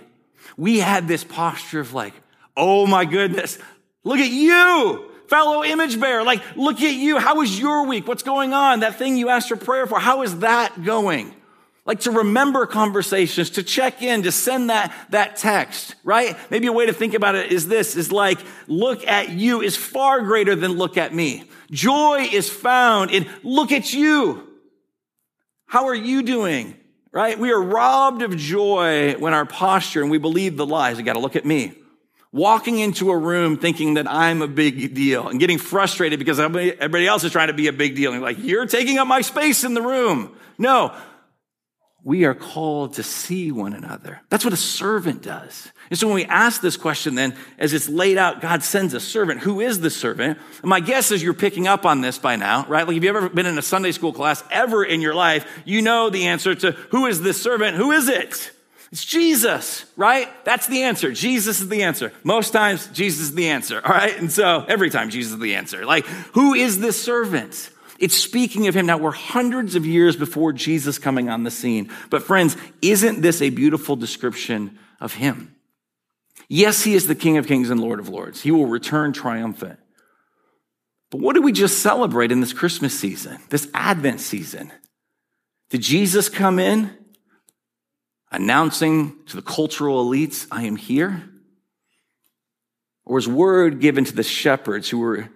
[0.56, 2.14] we had this posture of like,
[2.58, 3.58] Oh my goodness.
[4.04, 6.24] Look at you, fellow image bearer.
[6.24, 7.18] Like, look at you.
[7.18, 8.08] How was your week?
[8.08, 8.82] What's going on?
[8.82, 11.34] That thing you asked for prayer for, how is that going?
[11.86, 16.36] Like to remember conversations, to check in, to send that, that text, right?
[16.50, 19.76] Maybe a way to think about it is this, is like, look at you is
[19.76, 21.44] far greater than look at me.
[21.70, 24.48] Joy is found in look at you.
[25.68, 26.76] How are you doing?
[27.12, 27.38] Right?
[27.38, 30.98] We are robbed of joy when our posture and we believe the lies.
[30.98, 31.76] You got to look at me
[32.36, 37.08] walking into a room thinking that I'm a big deal and getting frustrated because everybody
[37.08, 38.12] else is trying to be a big deal.
[38.12, 40.36] And like, you're taking up my space in the room.
[40.58, 40.94] No,
[42.04, 44.20] we are called to see one another.
[44.30, 45.72] That's what a servant does.
[45.90, 49.00] And so when we ask this question, then, as it's laid out, God sends a
[49.00, 49.40] servant.
[49.40, 50.38] Who is the servant?
[50.62, 52.86] And my guess is you're picking up on this by now, right?
[52.86, 55.82] Like, if you've ever been in a Sunday school class ever in your life, you
[55.82, 57.78] know the answer to who is this servant?
[57.78, 58.52] Who is it?
[58.92, 60.30] It's Jesus, right?
[60.46, 61.12] That's the answer.
[61.12, 62.14] Jesus is the answer.
[62.24, 64.18] Most times, Jesus is the answer, all right?
[64.18, 65.86] And so every time, Jesus is the answer.
[65.86, 67.72] Like, who is this servant?
[68.00, 68.86] It's speaking of him.
[68.86, 71.90] Now, we're hundreds of years before Jesus coming on the scene.
[72.10, 75.56] But, friends, isn't this a beautiful description of him?
[76.48, 78.42] Yes, he is the King of Kings and Lord of Lords.
[78.42, 79.80] He will return triumphant.
[81.10, 84.72] But what did we just celebrate in this Christmas season, this Advent season?
[85.70, 86.96] Did Jesus come in?
[88.32, 91.30] Announcing to the cultural elites, I am here?
[93.06, 95.30] Or was word given to the shepherds who were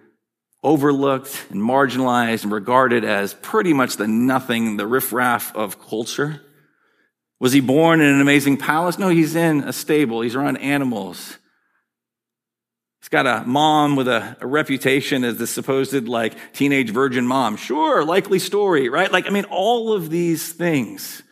[0.62, 6.42] overlooked and marginalized and regarded as pretty much the nothing, the riffraff of culture?
[7.38, 8.98] Was he born in an amazing palace?
[8.98, 10.20] No, he's in a stable.
[10.20, 11.38] He's around animals.
[13.00, 17.56] He's got a mom with a, a, reputation as the supposed like teenage virgin mom.
[17.56, 19.10] Sure, likely story, right?
[19.10, 21.22] Like, I mean, all of these things.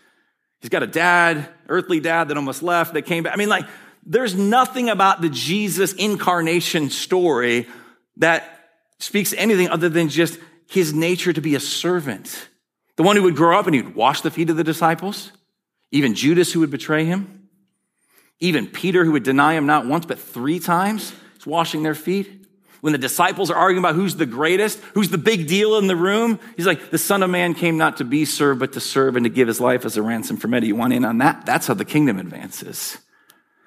[0.60, 3.32] He's got a dad, earthly dad that almost left, that came back.
[3.32, 3.66] I mean, like,
[4.04, 7.66] there's nothing about the Jesus incarnation story
[8.16, 12.48] that speaks anything other than just his nature to be a servant.
[12.96, 15.30] The one who would grow up and he'd wash the feet of the disciples,
[15.92, 17.48] even Judas who would betray him,
[18.40, 22.38] even Peter who would deny him not once but three times, he's washing their feet.
[22.80, 25.96] When the disciples are arguing about who's the greatest, who's the big deal in the
[25.96, 29.16] room, he's like, the Son of Man came not to be served, but to serve
[29.16, 30.68] and to give his life as a ransom for many.
[30.68, 31.44] You want in on that?
[31.44, 32.98] That's how the kingdom advances.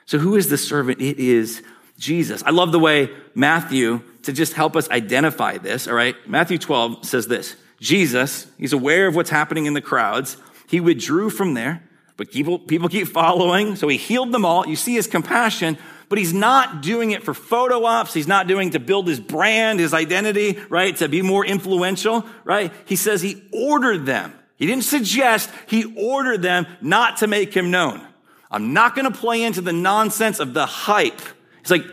[0.05, 1.01] So who is the servant?
[1.01, 1.61] It is
[1.97, 2.41] Jesus.
[2.43, 6.15] I love the way Matthew, to just help us identify this, all right?
[6.27, 10.37] Matthew 12 says this Jesus, he's aware of what's happening in the crowds.
[10.67, 11.83] He withdrew from there,
[12.17, 13.75] but people, people keep following.
[13.75, 14.67] So he healed them all.
[14.67, 15.77] You see his compassion,
[16.11, 18.13] but he's not doing it for photo ops.
[18.13, 20.93] He's not doing to build his brand, his identity, right?
[20.97, 22.73] To be more influential, right?
[22.83, 24.33] He says he ordered them.
[24.57, 28.05] He didn't suggest, he ordered them not to make him known.
[28.51, 31.21] I'm not going to play into the nonsense of the hype.
[31.61, 31.85] It's like,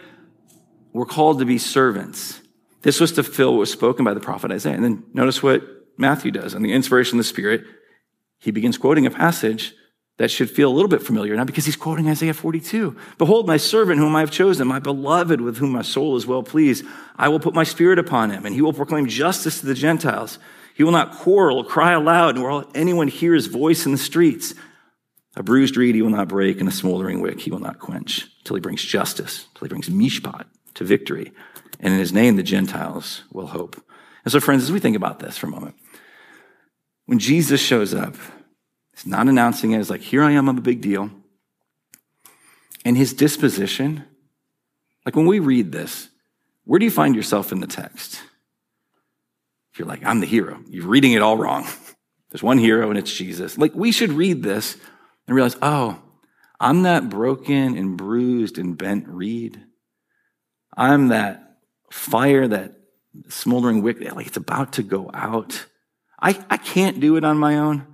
[0.92, 2.40] we're called to be servants.
[2.82, 4.74] This was to fill what was spoken by the prophet Isaiah.
[4.74, 5.62] And then notice what
[5.96, 6.56] Matthew does.
[6.56, 7.62] On the inspiration of the Spirit,
[8.40, 9.76] he begins quoting a passage
[10.18, 12.96] that should feel a little bit familiar now because he's quoting Isaiah 42.
[13.16, 16.42] Behold, my servant whom I have chosen, my beloved with whom my soul is well
[16.42, 16.84] pleased.
[17.16, 20.38] I will put my spirit upon him and he will proclaim justice to the Gentiles.
[20.74, 24.54] He will not quarrel, cry aloud, nor will anyone hear his voice in the streets.
[25.34, 28.28] A bruised reed he will not break, and a smoldering wick he will not quench,
[28.44, 31.32] till he brings justice, till he brings mishpat to victory.
[31.80, 33.80] And in his name, the Gentiles will hope.
[34.24, 35.76] And so, friends, as we think about this for a moment,
[37.06, 38.14] when Jesus shows up,
[38.98, 41.10] he's not announcing it as like, here I am, I'm a big deal.
[42.84, 44.04] And his disposition,
[45.06, 46.08] like when we read this,
[46.64, 48.20] where do you find yourself in the text?
[49.72, 51.66] If you're like, I'm the hero, you're reading it all wrong.
[52.30, 53.56] There's one hero and it's Jesus.
[53.56, 54.76] Like we should read this
[55.26, 56.00] and realize, oh,
[56.60, 59.62] I'm that broken and bruised and bent reed.
[60.76, 61.58] I'm that
[61.90, 62.74] fire, that
[63.28, 65.66] smoldering wick, like it's about to go out.
[66.20, 67.86] I, I can't do it on my own.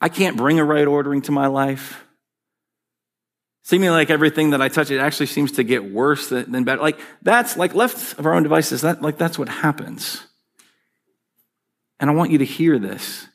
[0.00, 2.04] I can't bring a right ordering to my life.
[3.62, 6.80] Seeming like everything that I touch, it actually seems to get worse than, than better.
[6.80, 10.26] Like that's like left of our own devices, that like that's what happens.
[12.00, 13.26] And I want you to hear this.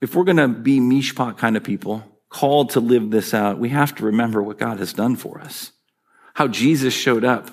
[0.00, 2.02] If we're gonna be mishpat kind of people,
[2.34, 5.70] called to live this out, we have to remember what God has done for us.
[6.34, 7.48] How Jesus showed up,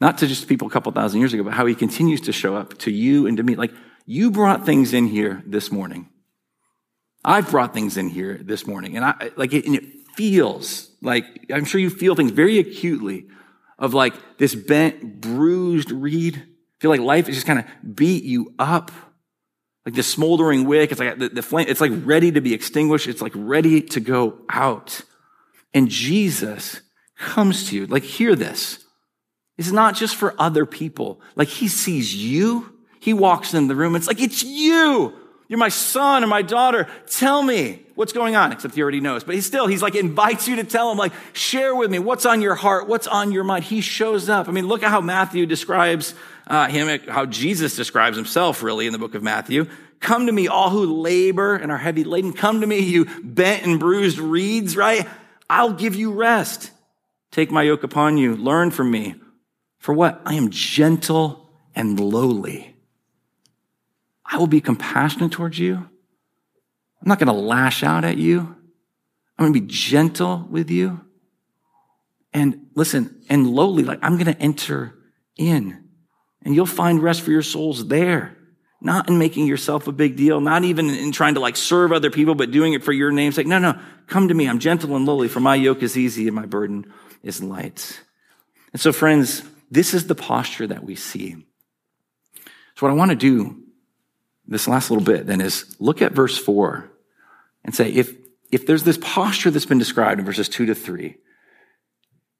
[0.00, 2.56] not to just people a couple thousand years ago, but how he continues to show
[2.56, 3.54] up to you and to me.
[3.54, 3.72] Like,
[4.04, 6.08] you brought things in here this morning.
[7.26, 8.96] I've brought things in here this morning.
[8.96, 9.84] And I, like, it, and it
[10.14, 13.26] feels like, I'm sure you feel things very acutely
[13.78, 16.42] of like this bent, bruised reed.
[16.80, 18.92] Feel like life is just kind of beat you up
[19.84, 20.90] like the smoldering wick.
[20.90, 23.06] It's like the, the flame, it's like ready to be extinguished.
[23.08, 25.02] It's like ready to go out.
[25.74, 26.80] And Jesus
[27.18, 27.86] comes to you.
[27.86, 28.84] Like, hear this.
[29.58, 31.20] It's not just for other people.
[31.34, 32.72] Like, he sees you.
[33.00, 33.96] He walks in the room.
[33.96, 35.14] It's like, it's you.
[35.48, 36.88] You're my son or my daughter.
[37.06, 39.22] Tell me what's going on, except he already knows.
[39.22, 42.26] But he still, he's like, invites you to tell him, like, share with me what's
[42.26, 43.64] on your heart, what's on your mind.
[43.64, 44.48] He shows up.
[44.48, 46.14] I mean, look at how Matthew describes
[46.48, 49.66] uh, him, how Jesus describes himself, really, in the book of Matthew.
[50.00, 52.32] Come to me, all who labor and are heavy laden.
[52.32, 55.08] Come to me, you bent and bruised reeds, right?
[55.48, 56.70] I'll give you rest.
[57.30, 58.36] Take my yoke upon you.
[58.36, 59.14] Learn from me.
[59.78, 60.20] For what?
[60.26, 62.75] I am gentle and lowly
[64.28, 65.76] I will be compassionate towards you.
[65.76, 68.40] I'm not going to lash out at you.
[69.38, 71.00] I'm going to be gentle with you.
[72.32, 74.94] And listen, and lowly, like I'm going to enter
[75.36, 75.84] in
[76.42, 78.36] and you'll find rest for your souls there.
[78.80, 82.10] Not in making yourself a big deal, not even in trying to like serve other
[82.10, 83.46] people, but doing it for your name's sake.
[83.46, 84.46] No, no, come to me.
[84.48, 88.00] I'm gentle and lowly, for my yoke is easy and my burden is light.
[88.72, 91.36] And so, friends, this is the posture that we see.
[92.76, 93.65] So, what I want to do
[94.46, 96.90] this last little bit then is look at verse four
[97.64, 98.14] and say, if,
[98.52, 101.16] if there's this posture that's been described in verses two to three,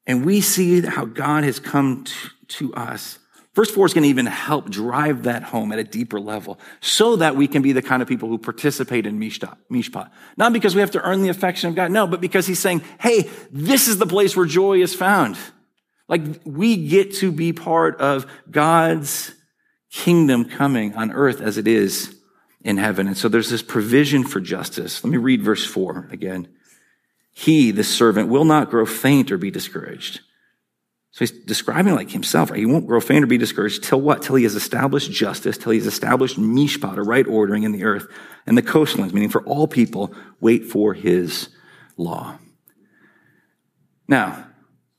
[0.05, 3.19] and we see how God has come to, to us,
[3.53, 7.17] verse four is going to even help drive that home at a deeper level so
[7.17, 10.09] that we can be the kind of people who participate in mishpat.
[10.37, 12.83] Not because we have to earn the affection of God, no, but because he's saying,
[13.01, 15.37] hey, this is the place where joy is found.
[16.07, 19.33] Like we get to be part of God's
[20.03, 22.15] kingdom coming on earth as it is
[22.61, 23.07] in heaven.
[23.07, 25.03] And so there's this provision for justice.
[25.03, 26.47] Let me read verse four again.
[27.33, 30.21] He, the servant, will not grow faint or be discouraged.
[31.11, 32.59] So he's describing like himself, right?
[32.59, 34.21] He won't grow faint or be discouraged till what?
[34.21, 38.07] Till he has established justice, till he's established mishpat, a right ordering in the earth
[38.45, 41.49] and the coastlands, meaning for all people, wait for his
[41.95, 42.37] law.
[44.07, 44.46] Now,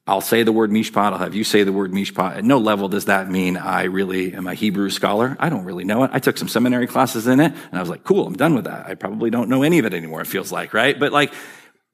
[0.09, 1.12] I'll say the word mishpat.
[1.12, 2.38] I'll have you say the word mishpat.
[2.38, 5.36] At no level does that mean I really am a Hebrew scholar.
[5.38, 6.11] I don't really know it.
[6.14, 8.64] I took some seminary classes in it and I was like, cool, I'm done with
[8.64, 8.86] that.
[8.86, 10.98] I probably don't know any of it anymore, it feels like, right?
[10.98, 11.34] But like,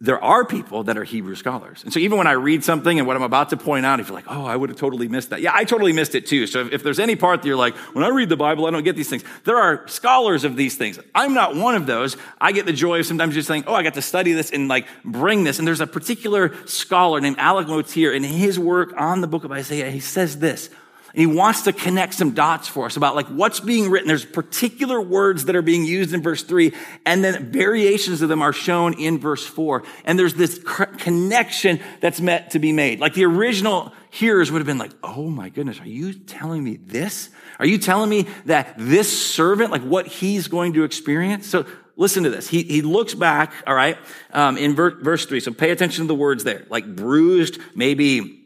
[0.00, 1.84] there are people that are Hebrew scholars.
[1.84, 4.08] And so even when I read something and what I'm about to point out, if
[4.08, 5.40] you're like, oh, I would have totally missed that.
[5.40, 6.46] Yeah, I totally missed it too.
[6.46, 8.70] So if, if, there's any part that you're like, when I read the Bible, I
[8.70, 9.22] don't get these things.
[9.44, 10.98] There are scholars of these things.
[11.14, 12.16] I'm not one of those.
[12.40, 14.68] I get the joy of sometimes just saying, oh, I got to study this and
[14.68, 15.58] like bring this.
[15.58, 19.52] And there's a particular scholar named Alec Motyer in his work on the book of
[19.52, 19.90] Isaiah.
[19.90, 20.70] He says this.
[21.14, 24.08] And he wants to connect some dots for us about like what's being written.
[24.08, 26.72] There's particular words that are being used in verse three,
[27.06, 29.84] and then variations of them are shown in verse four.
[30.04, 30.58] And there's this
[30.98, 32.98] connection that's meant to be made.
[32.98, 36.78] Like the original hearers would have been like, Oh my goodness, are you telling me
[36.78, 37.30] this?
[37.60, 41.46] Are you telling me that this servant, like what he's going to experience?
[41.46, 42.48] So listen to this.
[42.48, 43.96] He, he looks back, all right,
[44.32, 45.38] um, in ver- verse three.
[45.38, 48.43] So pay attention to the words there, like bruised, maybe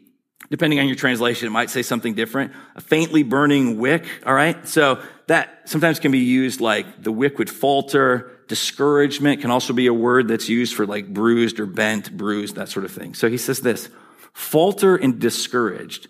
[0.49, 2.53] Depending on your translation, it might say something different.
[2.75, 4.67] A faintly burning wick, all right?
[4.67, 8.31] So that sometimes can be used like the wick would falter.
[8.47, 12.69] Discouragement can also be a word that's used for like bruised or bent, bruised, that
[12.69, 13.13] sort of thing.
[13.13, 13.89] So he says this,
[14.33, 16.07] falter and discouraged.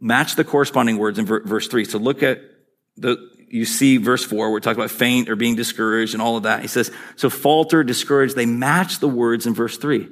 [0.00, 1.84] Match the corresponding words in verse three.
[1.84, 2.40] So look at
[2.96, 3.18] the,
[3.50, 6.62] you see verse four, we're talking about faint or being discouraged and all of that.
[6.62, 10.08] He says, so falter, discouraged, they match the words in verse three.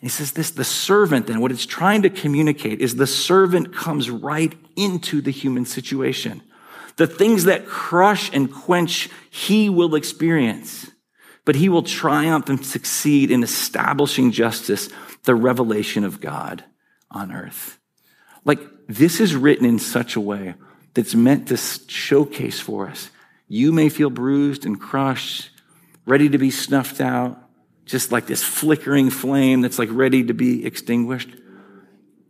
[0.00, 4.08] He says this, the servant then, what it's trying to communicate is the servant comes
[4.08, 6.42] right into the human situation.
[6.96, 10.90] The things that crush and quench, he will experience,
[11.44, 14.88] but he will triumph and succeed in establishing justice,
[15.24, 16.64] the revelation of God
[17.10, 17.78] on earth.
[18.44, 20.54] Like this is written in such a way
[20.94, 23.10] that's meant to showcase for us.
[23.48, 25.50] You may feel bruised and crushed,
[26.06, 27.49] ready to be snuffed out
[27.90, 31.28] just like this flickering flame that's like ready to be extinguished.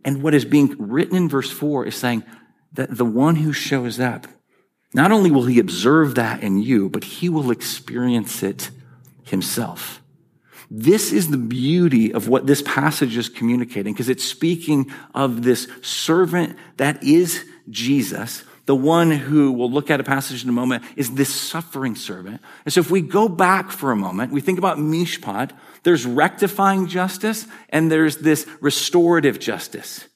[0.04, 2.24] And what is being written in verse four is saying
[2.72, 4.26] that the one who shows up,
[4.94, 8.70] not only will he observe that in you, but he will experience it
[9.24, 10.02] himself.
[10.70, 15.68] This is the beauty of what this passage is communicating because it's speaking of this
[15.82, 20.84] servant that is Jesus the one who we'll look at a passage in a moment
[20.94, 22.40] is this suffering servant.
[22.64, 25.50] And so if we go back for a moment, we think about mishpat,
[25.82, 30.06] there's rectifying justice and there's this restorative justice.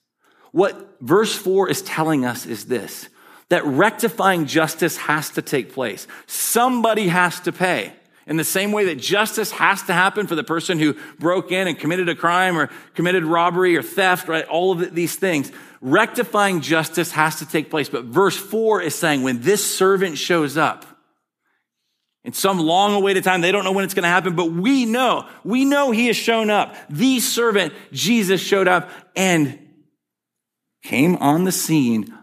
[0.53, 3.09] What verse four is telling us is this,
[3.49, 6.07] that rectifying justice has to take place.
[6.29, 7.93] Somebody has to pay.
[8.27, 11.69] In the same way that justice has to happen for the person who broke in
[11.69, 14.47] and committed a crime or committed robbery or theft, right?
[14.47, 15.53] All of these things
[15.83, 17.91] rectifying justice has to take place.
[17.91, 20.87] But verse four is saying when this servant shows up,
[22.25, 24.87] in some long awaited time, they don't know when it's going to happen, but we
[24.87, 26.75] know, we know he has shown up.
[26.89, 29.59] The servant, Jesus, showed up and
[30.83, 32.15] came on the scene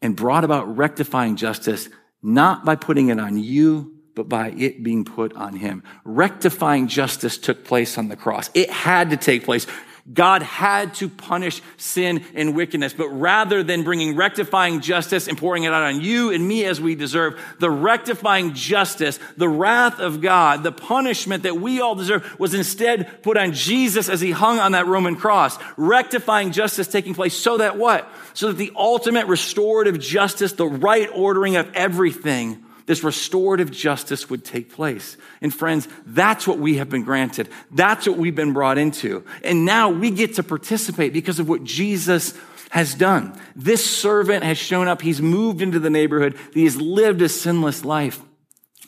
[0.00, 1.88] and brought about rectifying justice,
[2.22, 5.82] not by putting it on you, but by it being put on him.
[6.04, 8.50] Rectifying justice took place on the cross.
[8.54, 9.66] It had to take place.
[10.12, 15.62] God had to punish sin and wickedness, but rather than bringing rectifying justice and pouring
[15.62, 20.20] it out on you and me as we deserve, the rectifying justice, the wrath of
[20.20, 24.58] God, the punishment that we all deserve was instead put on Jesus as he hung
[24.58, 25.56] on that Roman cross.
[25.76, 28.10] Rectifying justice taking place so that what?
[28.34, 34.44] So that the ultimate restorative justice, the right ordering of everything this restorative justice would
[34.44, 35.16] take place.
[35.40, 37.48] And friends, that's what we have been granted.
[37.70, 39.24] That's what we've been brought into.
[39.44, 42.34] And now we get to participate because of what Jesus
[42.70, 43.38] has done.
[43.54, 45.02] This servant has shown up.
[45.02, 46.36] He's moved into the neighborhood.
[46.54, 48.20] He has lived a sinless life.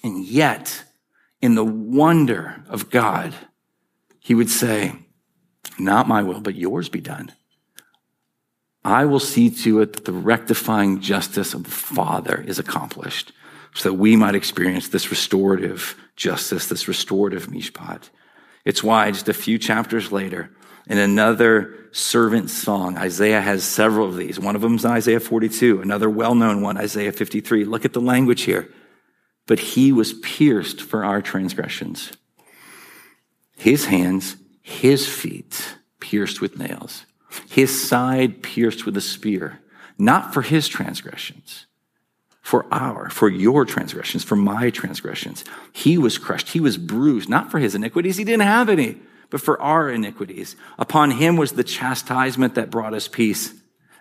[0.03, 0.85] And yet,
[1.41, 3.35] in the wonder of God,
[4.19, 4.95] he would say,
[5.79, 7.33] not my will, but yours be done.
[8.85, 13.33] I will see to it that the rectifying justice of the Father is accomplished
[13.75, 18.09] so that we might experience this restorative justice, this restorative mishpat.
[18.65, 20.51] It's why just a few chapters later,
[20.87, 24.39] in another servant song, Isaiah has several of these.
[24.39, 27.65] One of them is Isaiah 42, another well-known one, Isaiah 53.
[27.65, 28.71] Look at the language here.
[29.47, 32.13] But he was pierced for our transgressions.
[33.57, 37.07] His hands, his feet pierced with nails.
[37.51, 39.61] His side pierced with a spear,
[39.99, 41.67] not for his transgressions
[42.45, 45.47] for our, for your transgressions, for my transgressions.
[45.73, 46.51] He was crushed.
[46.51, 48.19] He was bruised, not for his iniquities.
[48.19, 48.99] He didn't have any,
[49.31, 50.55] but for our iniquities.
[50.79, 53.55] Upon him was the chastisement that brought us peace.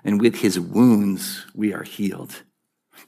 [0.04, 2.44] And with his wounds, we are healed.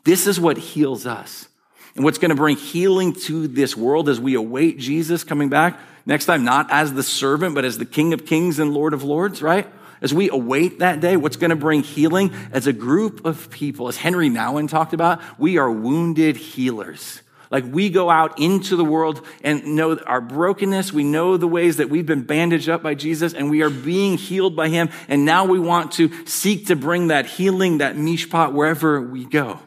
[0.06, 1.50] This is what heals us.
[1.98, 5.78] And what's going to bring healing to this world as we await Jesus coming back
[6.06, 9.04] next time, not as the servant, but as the King of Kings and Lord of
[9.04, 9.68] Lords, right?
[10.06, 13.88] As we await that day, what's going to bring healing as a group of people,
[13.88, 17.24] as Henry Nouwen talked about, we are wounded healers.
[17.50, 20.94] Like we go out into the world and know our brokenness.
[20.94, 24.20] We know the ways that we've been bandaged up by Jesus and we are being
[24.20, 24.90] healed by him.
[25.08, 29.60] And now we want to seek to bring that healing, that mishpat wherever we go.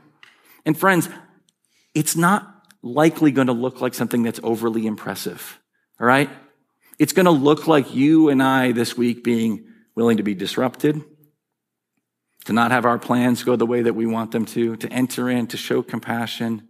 [0.64, 1.08] And friends,
[1.96, 5.58] it's not likely going to look like something that's overly impressive.
[6.00, 6.30] All right.
[7.00, 9.64] It's going to look like you and I this week being
[9.98, 11.02] willing to be disrupted,
[12.44, 15.28] to not have our plans go the way that we want them to, to enter
[15.28, 16.68] in, to show compassion,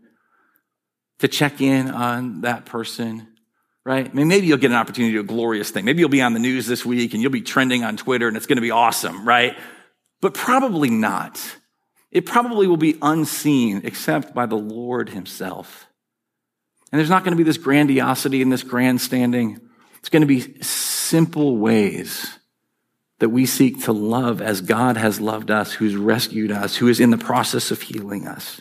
[1.18, 3.28] to check in on that person,
[3.84, 4.08] right?
[4.08, 5.84] I mean, maybe you'll get an opportunity to do a glorious thing.
[5.84, 8.34] Maybe you'll be on the news this week and you'll be trending on Twitter and
[8.34, 9.58] it's going to be awesome, right?
[10.22, 11.38] But probably not.
[12.10, 15.86] It probably will be unseen except by the Lord himself.
[16.90, 19.60] And there's not going to be this grandiosity and this grandstanding.
[19.98, 22.38] It's going to be simple ways
[23.18, 27.00] that we seek to love as God has loved us, who's rescued us, who is
[27.00, 28.60] in the process of healing us.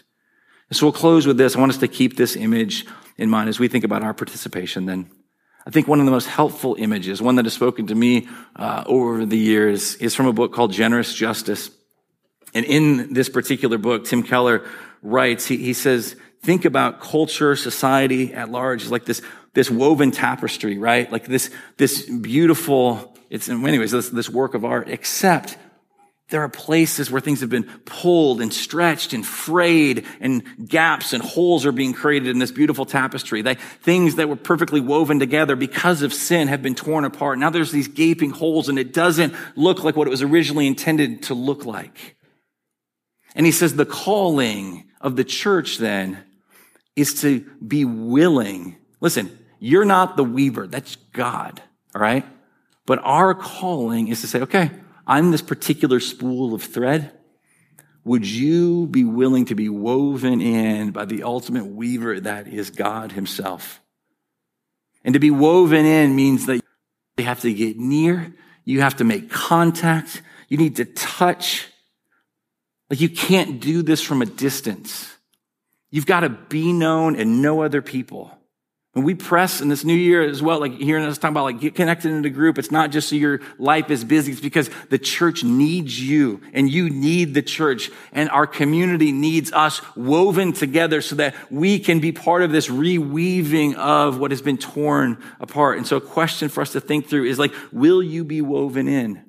[0.71, 1.55] So we'll close with this.
[1.55, 2.85] I want us to keep this image
[3.17, 5.09] in mind as we think about our participation then.
[5.65, 8.83] I think one of the most helpful images, one that has spoken to me uh,
[8.85, 11.69] over the years, is from a book called Generous Justice.
[12.53, 14.65] And in this particular book, Tim Keller
[15.01, 19.21] writes, he, he says, think about culture, society at large, like this,
[19.53, 21.11] this woven tapestry, right?
[21.11, 25.57] Like this, this beautiful, it's in many ways this, this work of art, except
[26.29, 31.23] there are places where things have been pulled and stretched and frayed and gaps and
[31.23, 33.41] holes are being created in this beautiful tapestry.
[33.41, 37.39] They, things that were perfectly woven together because of sin have been torn apart.
[37.39, 41.23] Now there's these gaping holes and it doesn't look like what it was originally intended
[41.23, 42.17] to look like.
[43.33, 46.17] And he says the calling of the church then
[46.97, 48.75] is to be willing.
[48.99, 50.67] Listen, you're not the weaver.
[50.67, 51.61] That's God.
[51.95, 52.25] All right.
[52.87, 54.71] But our calling is to say, okay,
[55.05, 57.11] I'm this particular spool of thread.
[58.05, 63.11] Would you be willing to be woven in by the ultimate weaver that is God
[63.11, 63.81] himself?
[65.03, 66.61] And to be woven in means that
[67.17, 68.33] you have to get near.
[68.63, 70.21] You have to make contact.
[70.47, 71.67] You need to touch.
[72.89, 75.13] Like you can't do this from a distance.
[75.89, 78.36] You've got to be known and know other people.
[78.97, 81.59] When we press in this new year as well, like hearing us talking about like
[81.59, 84.31] get connected in a group, it's not just so your life is busy.
[84.31, 89.53] It's because the church needs you and you need the church and our community needs
[89.53, 94.41] us woven together so that we can be part of this reweaving of what has
[94.41, 95.77] been torn apart.
[95.77, 98.87] And so a question for us to think through is like, will you be woven
[98.87, 99.23] in?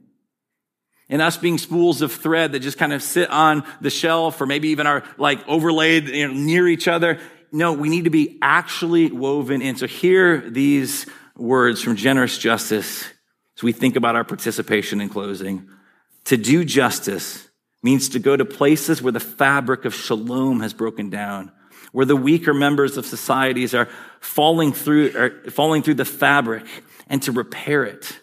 [1.10, 4.46] and us being spools of thread that just kind of sit on the shelf or
[4.46, 7.18] maybe even are like overlaid you know, near each other
[7.52, 9.76] no, we need to be actually woven in.
[9.76, 13.04] So hear these words from generous justice
[13.56, 15.68] as we think about our participation in closing.
[16.24, 17.48] To do justice
[17.82, 21.52] means to go to places where the fabric of shalom has broken down,
[21.92, 23.88] where the weaker members of societies are
[24.20, 26.64] falling through, are falling through the fabric
[27.08, 28.20] and to repair it.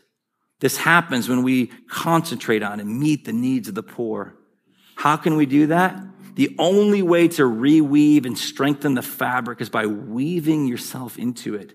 [0.60, 4.36] This happens when we concentrate on and meet the needs of the poor.
[4.96, 6.02] How can we do that?
[6.36, 11.74] The only way to reweave and strengthen the fabric is by weaving yourself into it.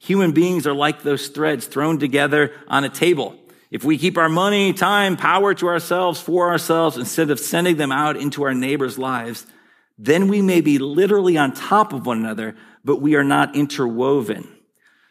[0.00, 3.34] Human beings are like those threads thrown together on a table.
[3.70, 7.90] If we keep our money, time, power to ourselves, for ourselves, instead of sending them
[7.90, 9.46] out into our neighbors' lives,
[9.98, 14.46] then we may be literally on top of one another, but we are not interwoven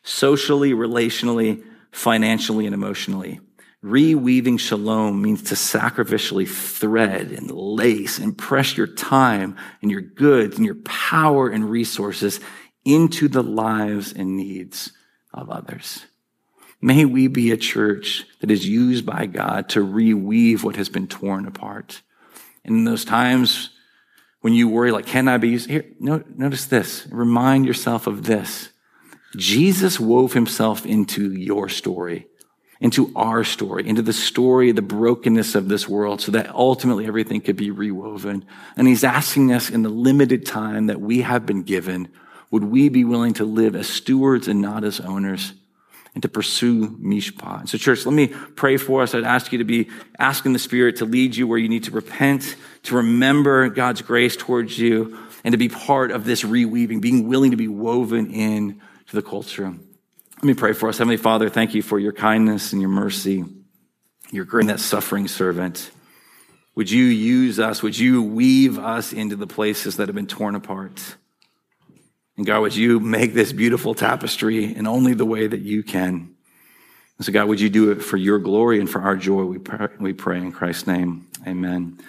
[0.03, 3.39] socially, relationally, financially, and emotionally.
[3.83, 10.55] Reweaving shalom means to sacrificially thread and lace and press your time and your goods
[10.55, 12.39] and your power and resources
[12.85, 14.93] into the lives and needs
[15.33, 16.05] of others.
[16.81, 21.07] May we be a church that is used by God to reweave what has been
[21.07, 22.01] torn apart.
[22.63, 23.69] And in those times
[24.39, 25.69] when you worry, like, can I be used?
[25.69, 27.05] Here, notice this.
[27.11, 28.69] Remind yourself of this.
[29.35, 32.27] Jesus wove himself into your story
[32.83, 37.07] into our story, into the story, of the brokenness of this world, so that ultimately
[37.07, 38.45] everything could be rewoven.
[38.75, 42.09] And he's asking us in the limited time that we have been given,
[42.51, 45.53] would we be willing to live as stewards and not as owners?
[46.15, 47.67] and to pursue mishpat.
[47.67, 49.15] So church, let me pray for us.
[49.15, 51.91] I'd ask you to be asking the Spirit to lead you where you need to
[51.91, 57.27] repent, to remember God's grace towards you, and to be part of this reweaving, being
[57.27, 59.73] willing to be woven in to the culture.
[60.43, 60.97] Let me pray for us.
[60.97, 63.45] Heavenly Father, thank you for your kindness and your mercy,
[64.29, 65.89] your grace, that suffering servant.
[66.75, 67.81] Would you use us?
[67.81, 71.15] Would you weave us into the places that have been torn apart?
[72.35, 76.35] And God, would you make this beautiful tapestry in only the way that you can?
[77.17, 79.43] And so, God, would you do it for your glory and for our joy?
[79.43, 81.25] We pray, we pray in Christ's name.
[81.47, 81.99] Amen.